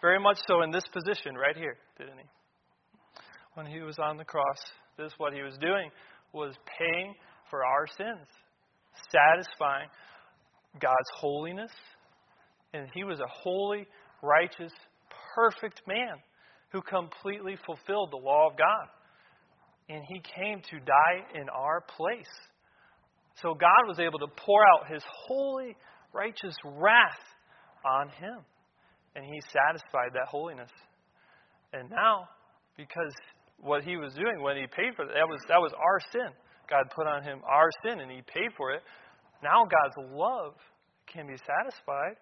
very 0.00 0.20
much 0.20 0.38
so 0.46 0.62
in 0.62 0.70
this 0.70 0.84
position 0.92 1.34
right 1.34 1.56
here, 1.56 1.76
didn't 1.98 2.18
He? 2.18 2.28
When 3.54 3.66
He 3.66 3.80
was 3.80 3.98
on 3.98 4.16
the 4.16 4.24
cross, 4.24 4.58
this 4.96 5.12
what 5.18 5.32
He 5.34 5.42
was 5.42 5.56
doing 5.60 5.90
was 6.32 6.54
paying 6.78 7.14
for 7.50 7.64
our 7.64 7.86
sins 7.96 8.26
satisfying 9.10 9.88
God's 10.80 11.10
holiness. 11.16 11.70
And 12.72 12.88
he 12.94 13.04
was 13.04 13.18
a 13.20 13.28
holy, 13.28 13.86
righteous, 14.22 14.72
perfect 15.34 15.82
man 15.86 16.16
who 16.72 16.80
completely 16.82 17.56
fulfilled 17.66 18.10
the 18.12 18.16
law 18.16 18.48
of 18.50 18.56
God. 18.56 18.86
And 19.88 20.02
he 20.08 20.20
came 20.20 20.60
to 20.70 20.78
die 20.78 21.24
in 21.34 21.48
our 21.48 21.80
place. 21.80 22.30
So 23.42 23.54
God 23.54 23.88
was 23.88 23.98
able 23.98 24.18
to 24.20 24.28
pour 24.28 24.62
out 24.74 24.92
his 24.92 25.02
holy, 25.26 25.76
righteous 26.12 26.54
wrath 26.64 27.24
on 27.84 28.08
him. 28.08 28.38
And 29.16 29.24
he 29.24 29.40
satisfied 29.52 30.14
that 30.14 30.28
holiness. 30.28 30.70
And 31.72 31.90
now, 31.90 32.28
because 32.76 33.14
what 33.58 33.82
he 33.82 33.96
was 33.96 34.14
doing 34.14 34.42
when 34.42 34.56
he 34.56 34.66
paid 34.66 34.94
for 34.94 35.06
that, 35.06 35.14
that 35.14 35.28
was, 35.28 35.40
that 35.48 35.60
was 35.60 35.72
our 35.74 36.00
sin. 36.12 36.30
God 36.68 36.86
put 36.94 37.06
on 37.06 37.22
him 37.22 37.40
our 37.44 37.68
sin 37.84 38.00
and 38.00 38.10
he 38.10 38.22
paid 38.22 38.54
for 38.56 38.72
it. 38.72 38.82
Now 39.42 39.64
God's 39.64 40.12
love 40.12 40.54
can 41.12 41.26
be 41.26 41.34
satisfied 41.36 42.14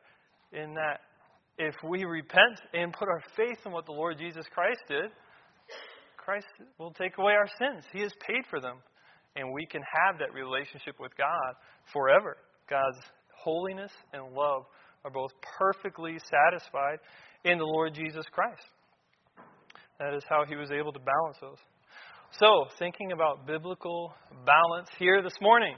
in 0.53 0.75
that 0.75 1.01
if 1.59 1.75
we 1.83 2.05
repent 2.05 2.61
and 2.73 2.93
put 2.93 3.09
our 3.09 3.23
faith 3.37 3.59
in 3.67 3.73
what 3.73 3.87
the 3.87 3.93
Lord 3.93 4.19
Jesus 4.19 4.47
Christ 4.55 4.81
did, 4.89 5.11
Christ 6.17 6.47
will 6.79 6.93
take 6.93 7.19
away 7.19 7.33
our 7.33 7.49
sins. 7.59 7.85
He 7.93 8.01
has 8.01 8.13
paid 8.27 8.45
for 8.51 8.61
them. 8.61 8.79
and 9.37 9.53
we 9.53 9.67
can 9.67 9.83
have 9.83 10.19
that 10.19 10.33
relationship 10.35 10.97
with 10.99 11.17
God 11.17 11.55
forever. 11.93 12.37
God's 12.69 12.99
holiness 13.37 13.93
and 14.13 14.35
love 14.35 14.65
are 15.05 15.11
both 15.11 15.31
perfectly 15.59 16.17
satisfied 16.19 16.99
in 17.45 17.59
the 17.59 17.65
Lord 17.65 17.95
Jesus 17.95 18.25
Christ. 18.33 18.67
That 20.01 20.15
is 20.15 20.23
how 20.29 20.45
he 20.49 20.57
was 20.57 20.71
able 20.71 20.93
to 20.93 20.99
balance 20.99 21.37
those. 21.41 21.59
So, 22.33 22.67
thinking 22.79 23.13
about 23.13 23.47
biblical 23.47 24.13
balance 24.45 24.89
here 24.99 25.23
this 25.23 25.37
morning. 25.41 25.75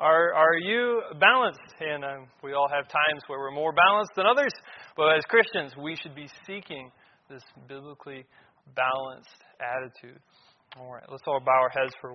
Are, 0.00 0.32
are 0.32 0.56
you 0.56 1.02
balanced? 1.20 1.60
And 1.78 2.04
um, 2.04 2.26
we 2.42 2.54
all 2.54 2.68
have 2.72 2.88
times 2.88 3.20
where 3.26 3.38
we're 3.38 3.50
more 3.50 3.74
balanced 3.74 4.12
than 4.16 4.24
others. 4.24 4.52
But 4.96 5.14
as 5.14 5.22
Christians, 5.28 5.76
we 5.76 5.94
should 5.94 6.14
be 6.14 6.26
seeking 6.46 6.90
this 7.28 7.42
biblically 7.68 8.24
balanced 8.74 9.28
attitude. 9.60 10.18
All 10.78 10.90
right, 10.90 11.04
let's 11.10 11.22
all 11.26 11.40
bow 11.44 11.52
our 11.52 11.68
heads 11.68 11.92
for 12.00 12.14